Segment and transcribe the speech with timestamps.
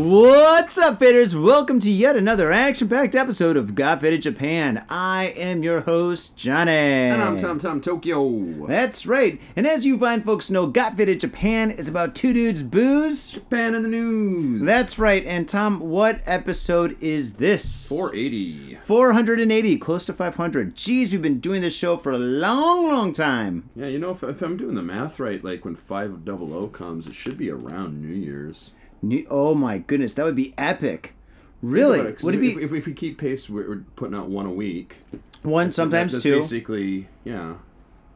[0.00, 1.38] What's up, faders?
[1.38, 4.82] Welcome to yet another action-packed episode of Got Faded Japan.
[4.88, 6.72] I am your host, Johnny.
[6.72, 8.66] And I'm Tom Tom Tokyo.
[8.66, 9.38] That's right.
[9.56, 13.32] And as you fine folks know, Got Faded Japan is about two dudes booze.
[13.32, 14.64] Japan in the news.
[14.64, 15.22] That's right.
[15.26, 17.86] And Tom, what episode is this?
[17.86, 18.78] 480.
[18.82, 20.76] 480, close to 500.
[20.76, 23.68] Geez, we've been doing this show for a long, long time.
[23.76, 27.14] Yeah, you know, if, if I'm doing the math right, like when 500 comes, it
[27.14, 28.72] should be around New Year's.
[29.02, 31.14] New- oh my goodness, that would be epic.
[31.62, 32.00] Really?
[32.22, 34.98] Would it be if, if we keep pace, we're, putting out one a week.
[35.42, 36.34] one, So sometimes that's two?
[36.36, 36.40] Hmm.
[36.40, 37.54] Basically, yeah.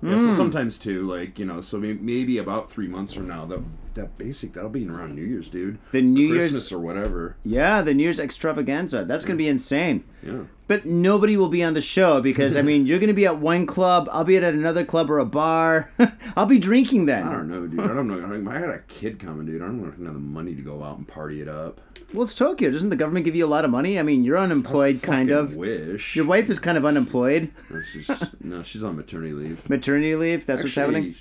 [0.03, 3.61] Yeah, so sometimes two, like you know, so maybe about three months from now, that
[3.95, 5.79] that basic that'll be around New Year's, dude.
[5.93, 7.37] The New Or Year's- or whatever.
[7.43, 9.07] Yeah, the New Year's extravaganza.
[9.07, 10.05] That's going to be insane.
[10.23, 10.43] Yeah.
[10.67, 13.39] But nobody will be on the show because, I mean, you're going to be at
[13.39, 15.91] one club, I'll be at another club or a bar.
[16.37, 17.27] I'll be drinking then.
[17.27, 17.81] I don't know, dude.
[17.81, 18.51] I don't know.
[18.51, 19.61] I got a kid coming, dude.
[19.61, 21.81] I don't have the money to go out and party it up.
[22.15, 22.71] Well, it's Tokyo.
[22.71, 23.99] Doesn't the government give you a lot of money?
[23.99, 25.57] I mean, you're unemployed, kind of.
[25.57, 26.15] Wish.
[26.15, 27.51] Your wife is kind of unemployed.
[27.71, 29.69] No, she's no, she's on maternity leave.
[29.69, 31.17] Maternity leave, that's what's happening.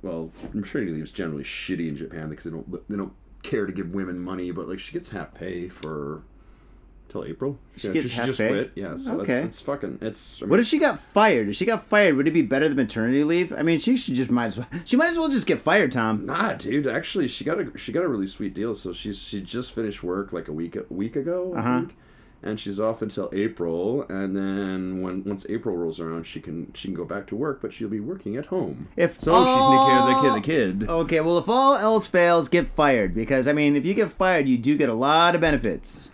[0.00, 3.72] Well, maternity leave is generally shitty in Japan because they don't they don't care to
[3.72, 6.22] give women money, but like she gets half pay for
[7.08, 7.58] till April.
[7.76, 8.48] She gets half just pay?
[8.48, 8.72] quit.
[8.74, 9.40] Yeah, so Okay.
[9.40, 10.40] it's, fucking it's.
[10.40, 11.48] I mean, What if she got fired?
[11.48, 13.52] If she got fired, would it be better than maternity leave?
[13.52, 14.66] I mean, she should just might as well.
[14.84, 16.26] She might as well just get fired, Tom.
[16.26, 16.86] Nah, dude.
[16.86, 18.74] Actually, she got a she got a really sweet deal.
[18.74, 21.84] So she's she just finished work like a week a week ago, Uh-huh.
[22.42, 24.02] and she's off until April.
[24.08, 27.60] And then when once April rolls around, she can she can go back to work,
[27.62, 28.88] but she'll be working at home.
[28.96, 30.80] If so she can take care of the kid.
[30.80, 30.90] The kid.
[30.90, 34.46] Okay, well, if all else fails, get fired because I mean, if you get fired,
[34.48, 36.10] you do get a lot of benefits.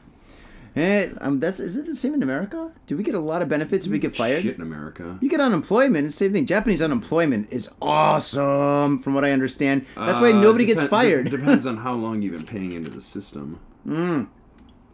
[0.76, 2.72] And um, that's is it the same in America?
[2.86, 4.42] Do we get a lot of benefits if we get fired?
[4.42, 5.18] Shit in America.
[5.20, 6.06] You get unemployment.
[6.06, 6.46] It's the same thing.
[6.46, 9.86] Japanese unemployment is awesome, from what I understand.
[9.96, 11.24] That's why Uh, nobody gets depen- fired.
[11.30, 13.60] de- depends on how long you've been paying into the system.
[13.86, 14.26] Mm.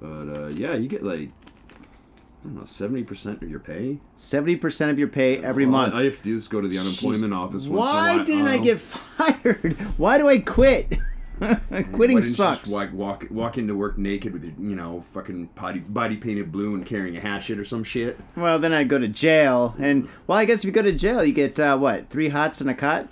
[0.01, 1.31] But uh, yeah, you get like
[2.43, 5.71] I don't know, seventy percent of your pay Seventy percent of your pay every All
[5.71, 5.95] month.
[5.95, 7.67] All you have to do is go to the unemployment office.
[7.67, 8.25] Once in a Why while.
[8.25, 8.63] didn't I Oh.
[8.63, 8.81] get
[9.19, 9.73] fired?
[9.99, 10.99] Why do I quit?
[11.93, 12.69] Quitting sucks.
[12.69, 16.75] Walk, walk, walk into work naked with your, you know, fucking body, body painted blue
[16.75, 18.19] and carrying a hatchet or some shit.
[18.37, 21.25] Well, then I'd go to jail, and well, I guess if you go to jail,
[21.25, 23.09] you get uh, what three hots and a cot.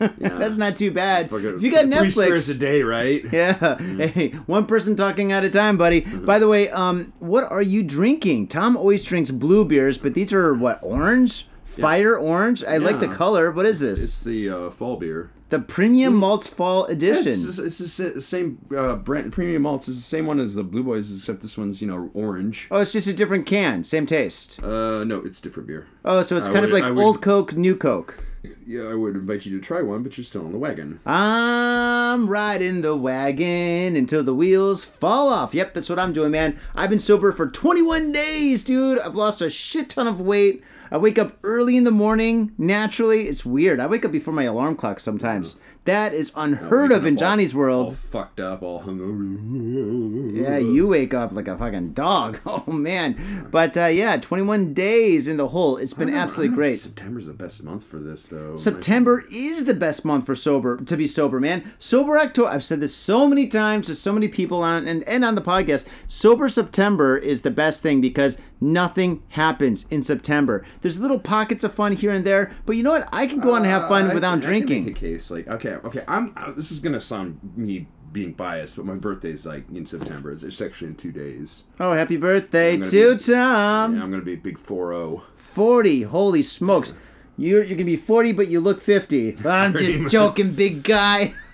[0.18, 1.28] That's not too bad.
[1.28, 3.22] Fucking you got three squares a day, right?
[3.32, 3.76] yeah.
[3.78, 6.02] Hey, one person talking at a time, buddy.
[6.02, 6.24] Mm-hmm.
[6.24, 8.48] By the way, um, what are you drinking?
[8.48, 12.64] Tom always drinks blue beers, but these are what orange, fire orange.
[12.64, 13.50] I like the color.
[13.50, 14.02] What is It's, this?
[14.12, 15.30] it's the uh, fall beer.
[15.50, 17.32] the premium malts fall edition.
[17.32, 19.32] It's, it's, it's the same uh, brand.
[19.32, 22.10] Premium malts is the same one as the Blue Boys, except this one's you know
[22.14, 22.68] orange.
[22.70, 24.62] oh, it's just a different can, same taste.
[24.62, 25.86] Uh, no, it's different beer.
[26.04, 28.24] Oh, so it's I kind of like would- old Coke, new Coke.
[28.66, 30.98] Yeah, I would invite you to try one, but you're still on the wagon.
[31.04, 35.52] I'm riding the wagon until the wheels fall off.
[35.52, 36.58] Yep, that's what I'm doing, man.
[36.74, 38.98] I've been sober for 21 days, dude.
[38.98, 40.62] I've lost a shit ton of weight.
[40.92, 43.28] I wake up early in the morning naturally.
[43.28, 43.78] It's weird.
[43.80, 45.56] I wake up before my alarm clock sometimes.
[45.84, 47.96] That is unheard of in all- Johnny's All world.
[47.96, 50.36] fucked up, all hungover.
[50.36, 52.40] Yeah, you wake up like a fucking dog.
[52.50, 53.46] Oh man.
[53.50, 55.76] But uh, yeah, 21 days in the hole.
[55.76, 56.80] It's been I don't know- I absolutely don't know if great.
[56.80, 58.56] September's the best month for this, though.
[58.56, 61.72] September is the best month for sober to be sober, man.
[61.78, 62.48] Sober October.
[62.50, 65.40] I've said this so many times to so many people on and, and on the
[65.42, 65.86] podcast.
[66.08, 70.64] Sober September is the best thing because nothing happens in September.
[70.82, 73.08] There's little pockets of fun here and there, but you know what?
[73.12, 74.84] I can go on and have fun Uh, I- without I drinking.
[74.86, 76.02] make a case like okay, okay.
[76.08, 76.32] I'm.
[76.36, 80.32] Uh, this is gonna sound me being biased, but my birthday's like in September.
[80.32, 81.64] It's, actually in two days.
[81.78, 83.96] oh, happy birthday to be- Tom.
[83.96, 85.22] yeah, I'm gonna be a big four zero.
[85.36, 86.02] 40.
[86.02, 86.92] Holy smokes.
[87.36, 89.38] You're you're gonna be 40, but you look 50.
[89.46, 91.34] I'm just joking, big guy.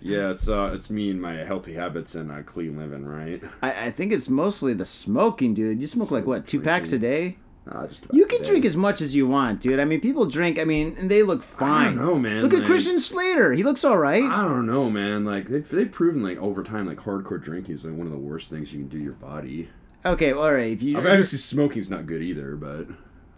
[0.00, 3.42] Yeah, it's uh, it's me and my healthy habits and uh, clean living, right?
[3.62, 5.80] I, I think it's mostly the smoking, dude.
[5.80, 7.36] You smoke like what, two packs a day?
[7.70, 9.78] Uh, just You can drink as much as you want, dude.
[9.80, 10.58] I mean, people drink.
[10.58, 11.96] I mean, and they look fine.
[11.96, 13.52] know, man, Look at Christian Slater.
[13.52, 14.22] He looks all right.
[14.22, 15.24] I don't know, man.
[15.24, 18.18] Like they've, they've proven like over time, like hardcore drinking is like one of the
[18.18, 19.68] worst things you can do to your body.
[20.04, 20.72] Okay, all right.
[20.72, 22.86] If you, I mean, obviously, smoking's not good either, but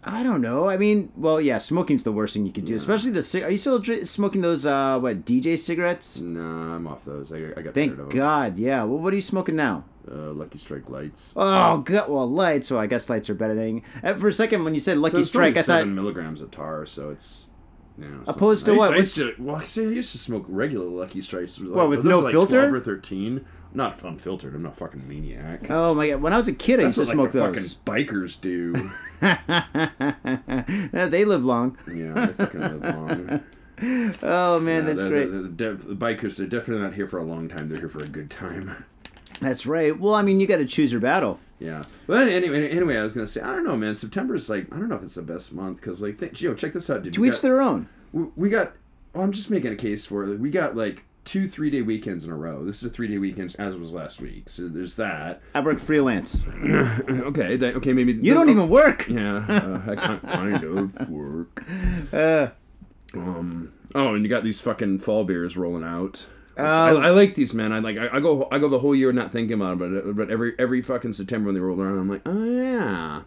[0.03, 0.67] I don't know.
[0.67, 3.21] I mean, well, yeah, smoking's the worst thing you could do, especially the.
[3.21, 4.65] cig- Are you still dr- smoking those?
[4.65, 6.19] Uh, what DJ cigarettes?
[6.19, 7.31] nah, I'm off those.
[7.31, 8.57] I, I got Thank God.
[8.57, 8.83] Yeah.
[8.83, 9.83] Well, what are you smoking now?
[10.11, 11.33] Uh, Lucky Strike lights.
[11.35, 12.09] Oh God.
[12.09, 12.67] Well, lights.
[12.67, 13.83] So I guess lights are better than.
[14.03, 15.65] Uh, for a second, when you said Lucky So Strike, I thought.
[15.81, 17.49] seven milligrams of tar, so it's.
[17.99, 18.79] Yeah, Opposed something.
[18.79, 18.97] to I what?
[18.97, 19.59] used, I used to, well, I
[19.93, 21.59] used to smoke regular Lucky Strikes.
[21.59, 22.61] Like, What, with no like filter?
[22.61, 23.45] 12 or thirteen.
[23.73, 24.53] Not unfiltered.
[24.53, 25.69] I'm not a fucking maniac.
[25.71, 26.21] Oh my God!
[26.21, 27.73] When I was a kid, I That's used to what smoke like, the those.
[27.73, 28.91] fucking bikers do.
[30.93, 31.77] Yeah, they live long.
[31.87, 33.43] yeah, they fucking live long.
[34.21, 35.31] Oh man, Yeah, that's the, great.
[35.31, 37.69] The, the, bikers, they're definitely not here for a long time.
[37.69, 38.85] They're here for a good time.
[39.39, 39.97] That's right.
[39.99, 41.39] Well, I mean, you got to choose your battle.
[41.57, 41.81] Yeah.
[42.07, 43.95] But anyway, anyway, I was gonna say I don't know, man.
[43.95, 46.53] September is like I don't know if it's the best month because like th- yo,
[46.53, 47.13] check this out, dude.
[47.13, 47.87] To We each got- their own.
[48.11, 48.73] we- we got.
[49.13, 50.39] Well, I'm just making a case for it.
[50.39, 52.63] We got like two three day weekends in a row.
[52.65, 54.49] This is a three day weekend as was last week.
[54.49, 55.41] So there's that.
[55.53, 56.43] I work freelance.
[56.63, 57.55] okay.
[57.57, 57.93] That, okay.
[57.93, 59.07] Maybe You don't even work.
[59.07, 59.45] Yeah.
[59.47, 61.63] Uh, I kind, kind of work.
[62.13, 62.47] Uh,
[63.13, 63.73] Um.
[63.93, 66.25] Oh, and you got these fucking fall beers rolling out.
[66.57, 66.63] Oh.
[66.63, 67.71] I, I like these, man.
[67.73, 67.97] I like.
[67.97, 68.47] I, I go.
[68.51, 71.47] I go the whole year not thinking about them, but but every every fucking September
[71.47, 73.21] when they roll around, I'm like, oh yeah.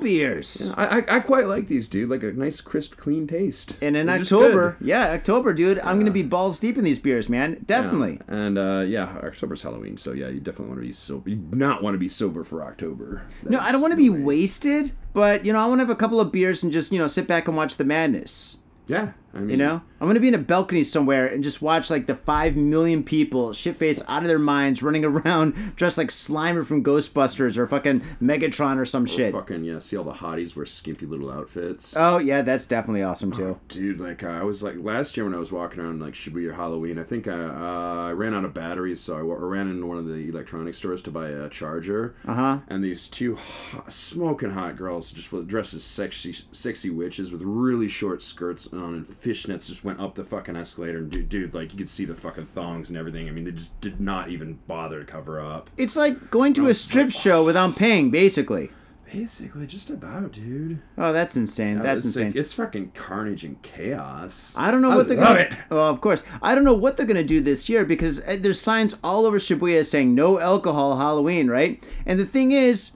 [0.00, 0.72] Beers.
[0.76, 2.08] I, I, I quite like these, dude.
[2.08, 3.76] Like a nice, crisp, clean taste.
[3.80, 7.28] And in They're October, yeah, October, dude, I'm gonna be balls deep in these beers,
[7.28, 7.62] man.
[7.64, 8.20] Definitely.
[8.28, 8.34] Yeah.
[8.34, 11.30] And uh, yeah, October's Halloween, so yeah, you definitely want to be sober.
[11.30, 13.26] You not want to be sober for October.
[13.44, 15.96] No, I don't want to be wasted, but you know, I want to have a
[15.96, 18.56] couple of beers and just you know sit back and watch the madness.
[18.86, 21.90] Yeah, I mean, You know, I'm gonna be in a balcony somewhere and just watch
[21.90, 26.08] like the five million people shit face out of their minds running around dressed like
[26.08, 29.32] Slimer from Ghostbusters or fucking Megatron or some shit.
[29.32, 29.78] fucking yeah.
[29.80, 31.94] See all the hotties wear skimpy little outfits.
[31.96, 33.58] Oh yeah, that's definitely awesome too.
[33.68, 36.54] Dude, like uh, I was like last year when I was walking around like Shibuya
[36.54, 39.98] Halloween, I think I uh, I ran out of batteries, so I ran into one
[39.98, 42.14] of the electronic stores to buy a charger.
[42.26, 42.58] Uh huh.
[42.68, 47.88] And these two hot, smoking hot girls, just dressed as sexy, sexy witches with really
[47.88, 50.98] short skirts on and fishnets, just went up the fucking escalator.
[50.98, 53.28] And dude, dude, like you could see the fucking thongs and everything.
[53.28, 55.70] I mean, they just did not even bother to cover up.
[55.76, 58.70] It's like going to a strip show without paying, basically.
[59.10, 60.82] Basically, just about, dude.
[60.98, 61.78] Oh, that's insane.
[61.78, 62.26] That's it's insane.
[62.26, 64.52] Like, it's fucking carnage and chaos.
[64.54, 65.40] I don't know what they're love gonna.
[65.40, 65.56] it.
[65.70, 68.60] Well, of course, I don't know what they're gonna do this year because uh, there's
[68.60, 71.82] signs all over Shibuya saying no alcohol Halloween, right?
[72.04, 72.90] And the thing is,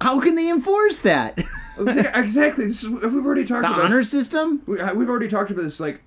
[0.00, 1.38] how can they enforce that?
[1.78, 2.66] exactly.
[2.66, 3.84] This is we've already talked the about.
[3.86, 4.62] honor system?
[4.66, 5.80] We, uh, we've already talked about this.
[5.80, 6.02] Like,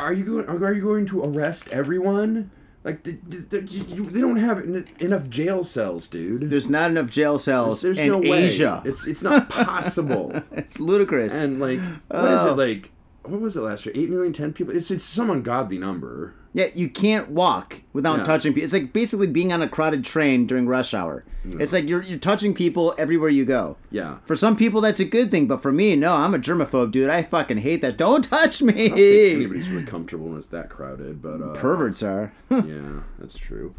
[0.00, 0.62] are you going?
[0.62, 2.50] Are you going to arrest everyone?
[2.84, 6.50] Like, the, the, the, you, they don't have en- enough jail cells, dude.
[6.50, 8.44] There's not enough jail cells There's in no way.
[8.44, 8.80] Asia.
[8.84, 10.32] It's it's not possible.
[10.52, 11.32] It's ludicrous.
[11.34, 12.52] and like, what is Oh.
[12.52, 12.92] it like?
[13.24, 13.92] What was it last year?
[13.96, 14.74] Eight million, ten people.
[14.76, 16.34] It's it's some ungodly number.
[16.56, 18.24] Yeah, you can't walk without Yeah.
[18.24, 18.64] touching people.
[18.64, 21.22] It's like basically being on a crowded train during rush hour.
[21.44, 23.76] It's like you're you're touching people everywhere you go.
[23.90, 24.16] Yeah.
[24.24, 26.16] For some people, that's a good thing, but for me, no.
[26.16, 27.10] I'm a germaphobe, dude.
[27.10, 27.96] I fucking hate that.
[27.98, 29.30] Don't touch I don't think me.
[29.34, 32.32] anybody's really comfortable when it's that crowded, but uh, Perverts are.
[32.50, 33.74] Yeah, that's true.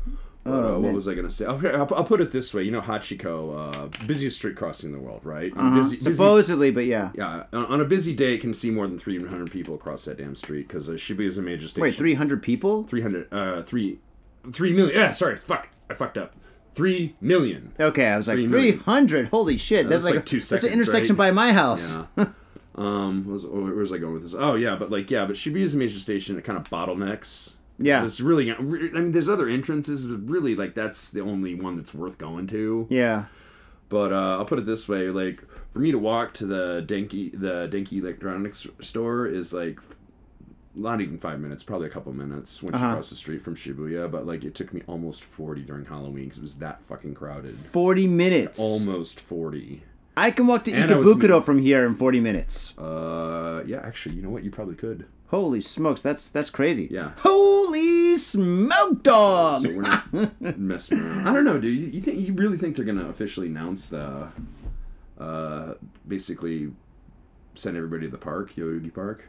[0.48, 1.46] Oh, uh, what was I gonna say?
[1.46, 2.64] Okay, I'll, I'll put it this way.
[2.64, 5.52] You know, Hachiko, uh, busiest street crossing in the world, right?
[5.56, 5.76] Uh-huh.
[5.76, 7.12] busy- busy- Supposedly, but yeah.
[7.16, 10.18] Yeah, on on a busy day, it can see more than 300 people across that
[10.18, 11.82] damn street because uh, Shibuya is a major station.
[11.84, 12.84] Wait, 300 people?
[12.84, 14.00] 300, uh, 3,
[14.52, 14.96] 3 million.
[14.98, 15.68] Yeah, sorry, fuck.
[15.90, 16.36] I fucked up.
[16.76, 17.74] 3 million.
[17.80, 19.30] Okay, I was like 300.
[19.30, 19.90] Holy shit.
[19.90, 21.30] That's, that's like, two That's an intersection right?
[21.30, 21.98] by my house.
[22.16, 22.28] Yeah.
[22.76, 24.36] um, was, where was I going with this?
[24.38, 26.38] Oh, yeah, but like, yeah, but Shibuya is a major station.
[26.38, 27.54] It kind of bottlenecks.
[27.80, 28.06] Yeah.
[28.06, 31.94] It's really, I mean, there's other entrances, but really, like, that's the only one that's
[31.94, 32.88] worth going to.
[32.90, 33.26] Yeah.
[33.90, 37.32] But uh, I'll put it this way: like for me to walk to the Denki
[37.40, 39.80] the Denki Electronics store is like
[40.76, 42.86] not even five minutes, probably a couple minutes once Uh-huh.
[42.88, 44.12] you cross the street from Shibuya.
[44.12, 47.56] But like it took me almost forty during Halloween because it was that fucking crowded.
[47.56, 48.60] 40 minutes.
[48.60, 49.84] Almost forty.
[50.18, 52.76] I can walk to Ikebukuro from here in 40 minutes.
[52.78, 54.44] Uh, yeah, actually, you know what?
[54.44, 55.06] You probably could.
[55.28, 56.88] Holy smokes, that's that's crazy.
[56.90, 57.12] Yeah.
[57.18, 59.62] Holy smoke dog!
[59.64, 60.14] So we're not
[60.58, 61.28] messing around.
[61.28, 61.78] I don't know, dude.
[61.78, 64.30] You, you think you really think they're gonna officially announce the,
[65.20, 65.74] uh,
[66.08, 66.72] basically,
[67.56, 69.26] send everybody to the park, Yoyogi Park?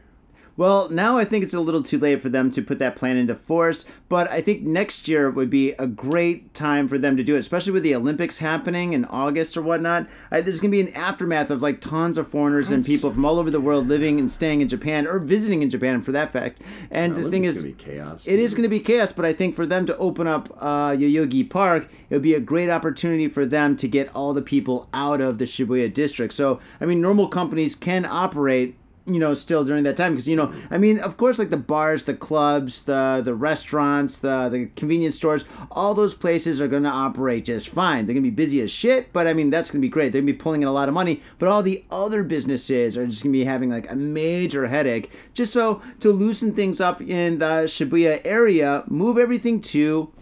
[0.58, 3.16] Well, now I think it's a little too late for them to put that plan
[3.16, 7.22] into force, but I think next year would be a great time for them to
[7.22, 10.08] do it, especially with the Olympics happening in August or whatnot.
[10.32, 13.24] I, there's going to be an aftermath of like tons of foreigners and people from
[13.24, 16.32] all over the world living and staying in Japan or visiting in Japan for that
[16.32, 16.60] fact.
[16.90, 18.26] And the thing is, gonna be chaos.
[18.26, 20.90] it is going to be chaos, but I think for them to open up uh,
[20.90, 24.88] Yoyogi Park, it would be a great opportunity for them to get all the people
[24.92, 26.34] out of the Shibuya district.
[26.34, 28.74] So, I mean, normal companies can operate.
[29.08, 31.56] You know, still during that time, because you know, I mean, of course, like the
[31.56, 36.82] bars, the clubs, the the restaurants, the the convenience stores, all those places are going
[36.82, 38.04] to operate just fine.
[38.06, 40.12] They're going to be busy as shit, but I mean, that's going to be great.
[40.12, 42.96] They're going to be pulling in a lot of money, but all the other businesses
[42.96, 45.10] are just going to be having like a major headache.
[45.32, 50.12] Just so to loosen things up in the Shibuya area, move everything to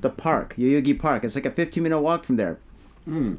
[0.00, 1.22] the park, Yoyogi Park.
[1.22, 2.58] It's like a 15 minute walk from there.
[3.04, 3.34] Hmm.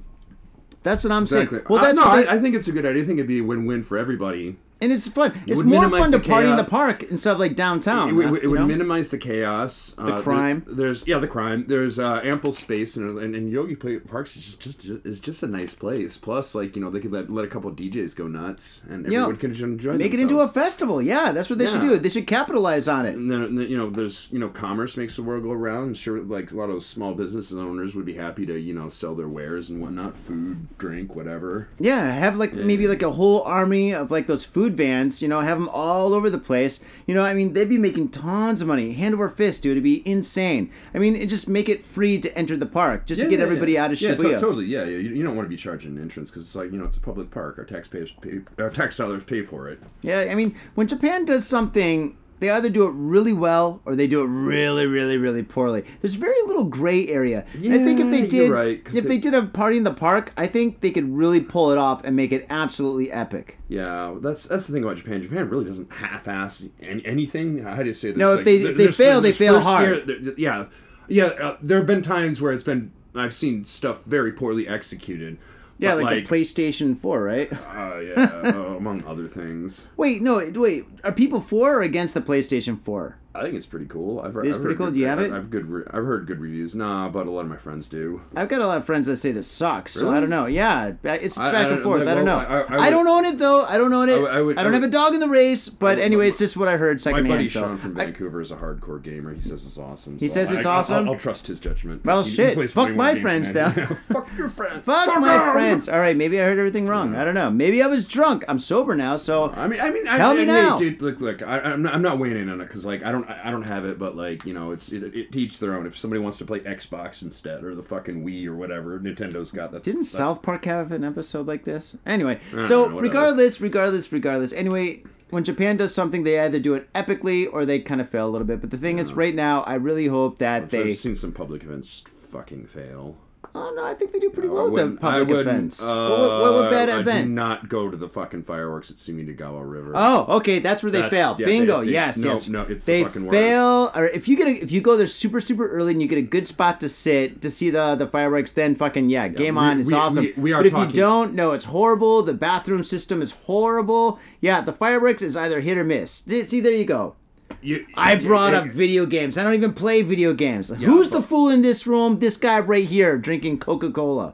[0.83, 1.59] That's what I'm Exactly.
[1.59, 1.67] saying.
[1.69, 2.03] Well, that's no.
[2.15, 3.03] they- I, I think it's a good idea.
[3.03, 4.57] I think it'd be a win-win for everybody.
[4.81, 5.41] And it's fun.
[5.47, 8.09] It's would more fun to party in the park instead of like downtown.
[8.09, 8.39] It, would- huh?
[8.43, 10.65] it would minimize the chaos, the crime.
[10.67, 11.65] there's yeah, the crime.
[11.67, 15.47] There's uh, ample space, and, and, and Yogi Parks is just, just, is just a
[15.47, 16.17] nice place.
[16.17, 19.19] Plus, like you know, they could let, let a couple DJs go nuts, and Yeah.
[19.19, 19.93] everyone can just enjoy.
[19.93, 21.01] Make it into a festival.
[21.01, 21.97] Yeah, that's what they should do.
[21.97, 23.15] They should capitalize on it.
[23.15, 25.83] And then, and then, you know, there's you know, commerce makes the world go around.
[25.83, 28.89] I'm sure, like a lot of small business owners would be happy to you know
[28.89, 31.69] sell their wares and whatnot, food, drink, whatever.
[31.79, 35.41] Yeah, have like maybe like a whole army of like those food vans, you know,
[35.41, 36.79] have them all over the place.
[37.07, 39.71] You know, I mean, they'd be making tons of money, hand over fist, dude.
[39.71, 40.71] It'd be insane.
[40.93, 43.77] I mean, it just make it free to enter the park, just to get everybody
[43.77, 44.33] out of yeah, Shibuya.
[44.33, 44.65] to- totally.
[44.65, 44.97] Yeah, yeah.
[44.97, 46.97] You, you don't want to be charging an entrance because it's like you know it's
[46.97, 47.57] a public park.
[47.57, 49.79] Our taxpayers pay, our tax dollars pay for it.
[50.01, 54.05] Yeah, I mean, when Japan does something, they either do it really well or they
[54.07, 55.83] do it really, really, really poorly.
[56.01, 57.45] There's very little gray area.
[57.53, 59.93] And I think if they did, right, if they- they did a party in the
[59.93, 63.57] park, I think they could really pull it off and make it absolutely epic.
[63.69, 65.21] Yeah, that's that's the thing about Japan.
[65.21, 67.59] Japan really doesn't half-ass any, anything.
[67.63, 68.09] How do you say?
[68.09, 70.09] There's No, if like- they- if they fail, they fail hard.
[70.09, 70.65] year- yeah,
[71.07, 71.25] yeah.
[71.25, 75.37] Uh, there have been times where it's been I've seen stuff very poorly executed.
[75.83, 77.51] Yeah, but, like, the PlayStation 4, right?
[77.73, 79.87] Uh, yeah, uh, among other things.
[79.97, 80.85] Wait, no, wait.
[81.03, 83.17] Are people for or against the PlayStation 4?
[83.35, 84.19] I think it's pretty cool.
[84.19, 84.85] I've heard, It is I've pretty cool.
[84.87, 85.31] Good, Do you have I've, it?
[85.33, 85.65] I've good.
[85.65, 86.75] Re- I've heard good reviews.
[86.75, 88.21] Nah, but a lot of my friends do.
[88.35, 90.45] I've got a lot of friends that say this sucks, so I don't know.
[90.45, 92.07] Yeah, it's I- back I and forth.
[92.07, 92.37] I don't know.
[92.37, 93.65] well, I- I- I I don't own it though.
[93.65, 94.13] I don't own it.
[94.13, 95.67] I would- I would- I don't I have a dog in the race.
[95.67, 97.27] But would- anyway, it's just what I heard secondhand.
[97.27, 99.33] My buddy so Sean from I- Vancouver is a hardcore gamer.
[99.33, 100.19] He says it's awesome.
[100.19, 101.07] He so says it's I- awesome?
[101.07, 102.05] I'll, I'll trust his judgment.
[102.05, 102.69] Well, shit.
[102.69, 103.71] Fuck my friends now.
[104.11, 104.85] Fuck your friends.
[104.85, 105.89] Fuck my friends.
[105.89, 107.15] All right, maybe I heard everything wrong.
[107.15, 107.49] I don't know.
[107.49, 108.43] Maybe I was drunk.
[108.47, 110.77] I'm sober now, so I mean, I mean, I, Tell I, me now.
[110.77, 111.01] dude.
[111.01, 111.41] Look, look.
[111.41, 113.63] I, I'm not, I'm not weighing in on it because, like, I don't, I don't
[113.63, 113.99] have it.
[113.99, 115.85] But like, you know, it's it, it teach their own.
[115.85, 119.71] If somebody wants to play Xbox instead or the fucking Wii or whatever Nintendo's got,
[119.71, 121.95] that's Didn't that's, South Park have an episode like this?
[122.05, 124.53] Anyway, so know, regardless, regardless, regardless.
[124.53, 128.27] Anyway, when Japan does something, they either do it epically or they kind of fail
[128.27, 128.61] a little bit.
[128.61, 130.93] But the thing is, right now, I really hope that I've they.
[130.93, 133.17] seen some public events just fucking fail.
[133.55, 135.47] Oh no, I think they do pretty I well with the wouldn't- I public wouldn't,
[135.47, 135.83] events.
[135.83, 137.27] Uh, what, what, what, bad I event?
[137.27, 139.91] do not go to the fucking fireworks at Sumidagawa River.
[139.93, 141.35] Oh, okay, that's where they That's- fail.
[141.37, 141.83] yeah, Bingo.
[141.83, 142.47] they- yes, no, yes.
[142.47, 143.33] no, it's the they fucking worst.
[143.37, 143.91] fail.
[143.95, 146.17] Or if you get a, if you go there super super early and you get
[146.17, 149.61] a good spot to sit to see the the fireworks, then fucking yeah, game we-
[149.61, 149.81] on.
[149.81, 150.23] It's we- awesome.
[150.37, 152.23] we- we are but if talking- you don't, no, it's horrible.
[152.23, 154.19] The bathroom system is horrible.
[154.41, 156.23] Yeah, the fireworks is either hit or miss.
[156.27, 157.15] See, there you go.
[157.61, 159.37] You- I brought you- up video games.
[159.37, 160.69] I don't even play video games.
[160.69, 162.19] Who's the fool in this room?
[162.19, 164.33] This guy right here drinking Coca Cola.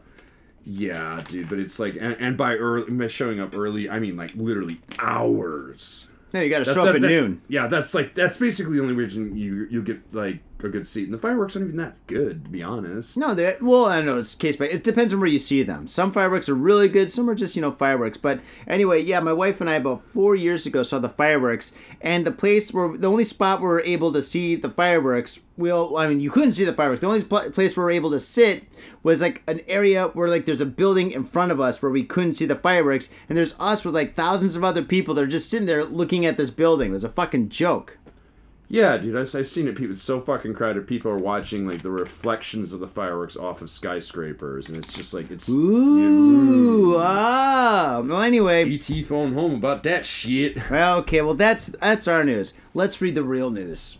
[0.65, 4.33] Yeah, dude, but it's like, and, and by early, showing up early, I mean like
[4.35, 6.07] literally hours.
[6.33, 7.41] No, you got to show up at that- noon.
[7.47, 11.05] Yeah, that's like that's basically the only reason you you get like a good seat.
[11.05, 13.17] And the fireworks aren't even that good, to be honest.
[13.17, 14.19] No, they well, I don't know.
[14.19, 14.65] It's case by.
[14.65, 15.87] It depends on where you see them.
[15.87, 17.11] Some fireworks are really good.
[17.11, 18.17] Some are just you know fireworks.
[18.17, 22.25] But anyway, yeah, my wife and I about four years ago saw the fireworks, and
[22.25, 25.39] the place where the only spot we were able to see the fireworks.
[25.57, 27.01] Well, I mean, you couldn't see the fireworks.
[27.01, 28.63] The only pl- place we were able to sit
[29.03, 32.03] was like an area where like there's a building in front of us where we
[32.03, 35.27] couldn't see the fireworks, and there's us with like thousands of other people that are
[35.27, 36.91] just sitting there looking at this building.
[36.91, 37.97] It was a fucking joke.
[38.71, 39.75] Yeah, dude, I've, I've seen it.
[39.75, 40.85] People, it's so fucking crowded.
[40.85, 45.11] People are watching like the reflections of the fireworks off of skyscrapers, and it's just
[45.11, 48.03] like it's Ooh, ah.
[48.05, 48.71] Well, anyway.
[48.71, 50.57] ET phone home about that shit.
[50.69, 52.53] Well, okay, well that's that's our news.
[52.75, 53.97] Let's read the real news.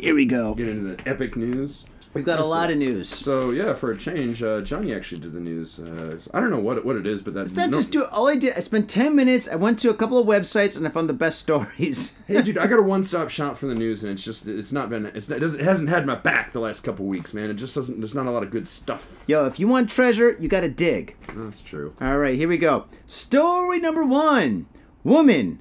[0.00, 0.54] Here we go.
[0.54, 1.84] Get into the epic news.
[2.16, 3.08] We've got a lot of news.
[3.08, 5.78] So yeah, for a change, uh, Johnny actually did the news.
[5.78, 8.36] Uh, I don't know what what it is, but that's not just do all I
[8.36, 8.54] did.
[8.56, 9.48] I spent ten minutes.
[9.48, 12.12] I went to a couple of websites and I found the best stories.
[12.26, 14.90] Hey, dude, I got a one-stop shop for the news, and it's just it's not
[14.90, 17.50] been it's not, it doesn't it hasn't had my back the last couple weeks, man.
[17.50, 18.00] It just doesn't.
[18.00, 19.22] There's not a lot of good stuff.
[19.26, 21.16] Yo, if you want treasure, you got to dig.
[21.34, 21.94] That's true.
[22.00, 22.86] All right, here we go.
[23.06, 24.66] Story number one:
[25.04, 25.60] Woman,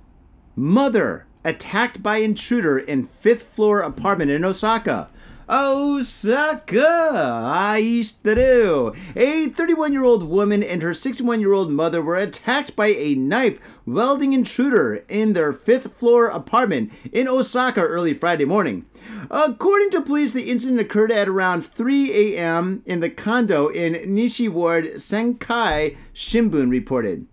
[0.56, 5.10] mother attacked by intruder in fifth floor apartment in Osaka.
[5.48, 6.82] Osaka,
[7.44, 8.94] I used to do.
[9.16, 13.14] A 31 year old woman and her 61 year old mother were attacked by a
[13.14, 18.86] knife welding intruder in their fifth floor apartment in Osaka early Friday morning.
[19.30, 22.82] According to police, the incident occurred at around 3 a.m.
[22.86, 27.28] in the condo in Nishi Ward, Sankei Shimbun reported.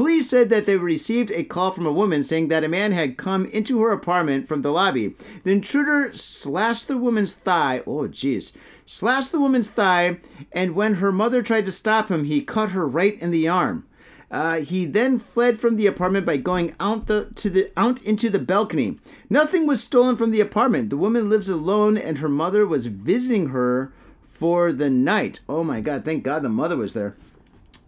[0.00, 3.18] Police said that they received a call from a woman saying that a man had
[3.18, 5.14] come into her apartment from the lobby.
[5.44, 7.82] The intruder slashed the woman's thigh.
[7.86, 8.52] Oh, jeez.
[8.86, 10.20] Slashed the woman's thigh,
[10.52, 13.86] and when her mother tried to stop him, he cut her right in the arm.
[14.30, 18.30] Uh, he then fled from the apartment by going out the to the out into
[18.30, 18.98] the balcony.
[19.28, 20.88] Nothing was stolen from the apartment.
[20.88, 23.92] The woman lives alone, and her mother was visiting her
[24.30, 25.40] for the night.
[25.46, 26.06] Oh my God!
[26.06, 27.16] Thank God the mother was there.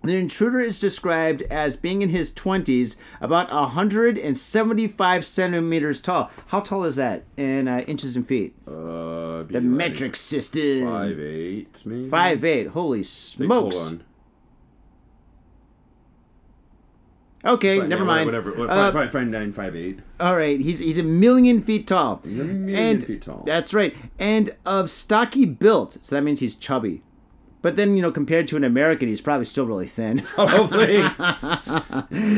[0.04, 6.30] The intruder is described as being in his 20s, about 175 centimeters tall.
[6.49, 8.54] How tall is that in uh, inches and feet?
[8.66, 10.87] Uh, The metric system.
[10.88, 12.09] Five eight, maybe.
[12.09, 12.68] Five eight.
[12.68, 13.76] Holy Think- smokes.
[13.76, 14.02] Hold on.
[17.44, 18.26] Okay, Fine, never mind.
[18.26, 18.52] Whatever.
[18.52, 19.99] What, Uh, five, five, five, nine, five, eight.
[20.21, 22.21] All right, he's he's a million feet tall.
[22.25, 23.42] He's a million and feet tall.
[23.44, 27.02] That's right, and of stocky built, so that means he's chubby.
[27.62, 30.19] But then you know, compared to an American, he's probably still really thin.
[30.35, 30.97] Probably.
[30.99, 31.04] we,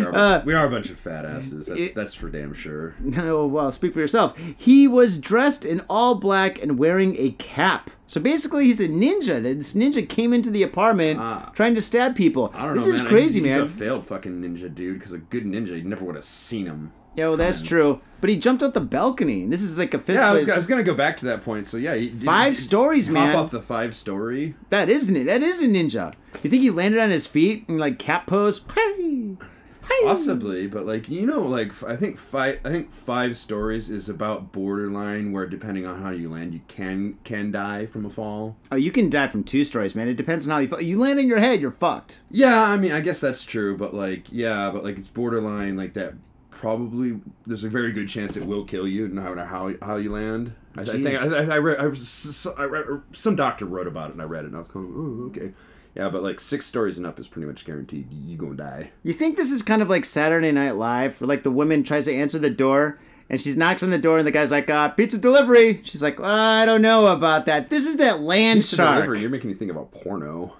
[0.02, 1.66] are, Uh, we are a bunch of fat asses.
[1.66, 2.95] That's it- that's for damn sure.
[3.00, 4.38] no, well, speak for yourself.
[4.57, 7.90] He was dressed in all black and wearing a cap.
[8.07, 9.43] So basically, he's a ninja.
[9.43, 11.50] This ninja came into the apartment Ah.
[11.54, 12.52] trying to stab people.
[12.54, 13.09] I don't this know, is man.
[13.09, 13.62] crazy, he's, man.
[13.62, 14.99] He's a failed fucking ninja, dude.
[14.99, 16.93] Because a good ninja, you never would have seen him.
[17.16, 18.00] Yeah, well, that's true.
[18.21, 20.44] But he jumped out the balcony, and this is like a fifth Yeah, I was,
[20.44, 20.52] place.
[20.54, 21.66] I was gonna go back to that point.
[21.66, 23.37] So yeah, he, did- Five did- stories, man.
[23.37, 24.54] off the five story.
[24.71, 25.25] That isn't it.
[25.25, 26.14] That is a ninja.
[26.42, 28.62] You think he landed on his feet and like cat pose?
[28.75, 29.37] Hey,
[29.83, 30.04] hey.
[30.04, 32.61] Possibly, but like you know, like f- I think five.
[32.64, 37.18] I think five stories is about borderline where depending on how you land, you can
[37.25, 38.56] can die from a fall.
[38.73, 40.09] Oh, you can die from two stories, man.
[40.09, 40.68] It depends on how you.
[40.68, 40.80] Fall.
[40.80, 42.23] You land on your head, you're fucked.
[42.30, 45.92] Yeah, I mean, I guess that's true, but like, yeah, but like it's borderline like
[45.92, 46.14] that.
[46.54, 50.12] Probably, there's a very good chance it will kill you, no matter how how you
[50.12, 50.52] land.
[50.76, 54.11] I, I think I, I, I read, I, was, I read some doctor wrote about
[54.11, 55.52] it, and I read it, and I was going, oh, okay,
[55.94, 58.90] yeah, but like six stories and up is pretty much guaranteed you gonna die.
[59.02, 62.06] You think this is kind of like Saturday Night Live, where like the woman tries
[62.06, 62.99] to answer the door
[63.30, 66.20] and she knocks on the door and the guy's like, uh, "Pizza delivery." She's like,
[66.20, 67.70] uh, "I don't know about that.
[67.70, 70.54] This is that land Pizza shark." delivery, you're making me think about porno.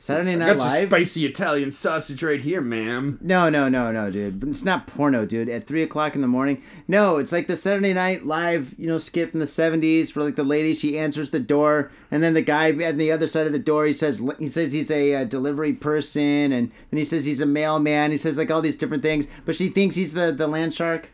[0.00, 0.88] Saturday I Night got your Live.
[0.88, 3.18] spicy Italian sausage right here, ma'am.
[3.20, 4.44] No, no, no, no, dude.
[4.44, 5.48] It's not porno, dude.
[5.48, 6.62] At three o'clock in the morning.
[6.86, 10.36] No, it's like the Saturday Night Live, you know, skit from the seventies, where like
[10.36, 13.52] the lady she answers the door, and then the guy at the other side of
[13.52, 17.24] the door, he says he says he's a uh, delivery person, and then he says
[17.24, 18.12] he's a mailman.
[18.12, 21.10] He says like all these different things, but she thinks he's the the land shark.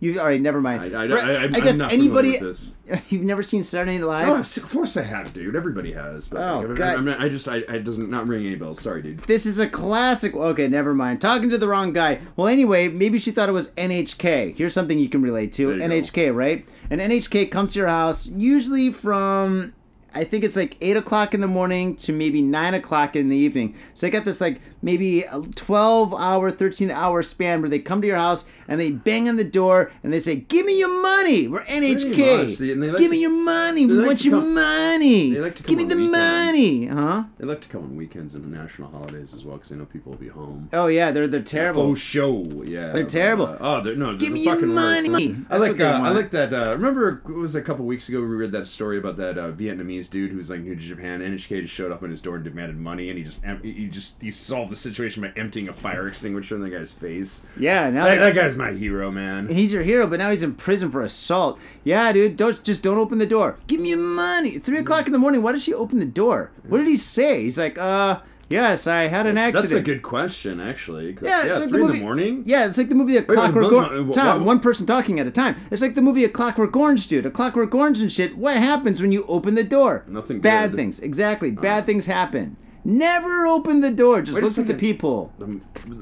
[0.00, 0.40] You all right?
[0.40, 0.96] Never mind.
[0.96, 2.38] I, I, I, I'm, guess anybody.
[3.10, 4.28] You've never seen Saturday Night Live?
[4.28, 5.54] Oh, of course I have, dude.
[5.54, 6.26] Everybody has.
[6.26, 6.88] But Oh, like, God.
[6.88, 8.80] I, I'm not, I just, I, I doesn't not ring any bells.
[8.80, 9.20] Sorry, dude.
[9.24, 10.34] This is a classic.
[10.34, 11.20] Okay, never mind.
[11.20, 12.20] Talking to the wrong guy.
[12.34, 14.56] Well, anyway, maybe she thought it was NHK.
[14.56, 15.70] Here's something you can relate to.
[15.70, 15.84] You go.
[15.84, 16.66] NHK, right?
[16.88, 19.74] And NHK comes to your house usually from.
[20.12, 23.36] I think it's like 8 o'clock in the morning to maybe 9 o'clock in the
[23.36, 23.76] evening.
[23.94, 28.00] So they got this like maybe a 12 hour, 13 hour span where they come
[28.00, 31.02] to your house and they bang on the door and they say, Give me your
[31.02, 31.48] money.
[31.48, 32.44] We're NHK.
[32.44, 32.58] much.
[32.58, 33.86] They- they like Give to- me your money.
[33.86, 35.32] We like want your come- money.
[35.32, 36.86] they like to Give me come the on money.
[36.86, 37.24] Huh?
[37.38, 40.12] They like to come on weekends and national holidays as well, because they know people
[40.12, 40.68] will be home.
[40.72, 41.82] Oh, yeah, they're, they're terrible.
[41.82, 42.92] Oh, show, yeah.
[42.92, 43.46] They're terrible.
[43.46, 44.16] uh, oh, they're no.
[44.16, 45.36] Give me your money.
[45.50, 45.80] I like.
[45.80, 46.52] Uh, I like that.
[46.52, 49.50] Uh, remember, it was a couple weeks ago we read that story about that uh,
[49.52, 51.20] Vietnamese dude who's like new to Japan.
[51.20, 54.14] NHK just showed up on his door and demanded money, and he just he just
[54.20, 57.42] he solved the situation by emptying a fire extinguisher in the guy's face.
[57.58, 59.48] Yeah, now That, that guy's my hero, man.
[59.48, 61.58] he's your hero, but now he's in prison for assault.
[61.84, 63.58] Yeah, dude, don't just don't open the door.
[63.66, 64.58] Give me money.
[64.58, 65.42] Three o'clock in the morning.
[65.42, 66.50] Why did she open the door?
[66.66, 67.42] What did he say?
[67.42, 69.70] He's like, uh, yes, I had an accident.
[69.70, 71.16] That's a good question, actually.
[71.22, 71.98] Yeah, yeah, it's like three the in movie.
[71.98, 72.42] the morning.
[72.46, 74.16] Yeah, it's like the movie A Clockwork Orange.
[74.16, 75.56] wait, one person talking at a time.
[75.70, 77.26] It's like the movie A Clockwork Orange, dude.
[77.26, 78.36] A Clockwork Orange and shit.
[78.36, 80.04] What happens when you open the door?
[80.08, 80.76] Nothing Bad good.
[80.76, 81.00] things.
[81.00, 81.50] Exactly.
[81.50, 82.56] Bad things happen.
[82.84, 84.22] Never open the door.
[84.22, 85.32] Just Wait a look at the people.
[85.38, 85.60] The,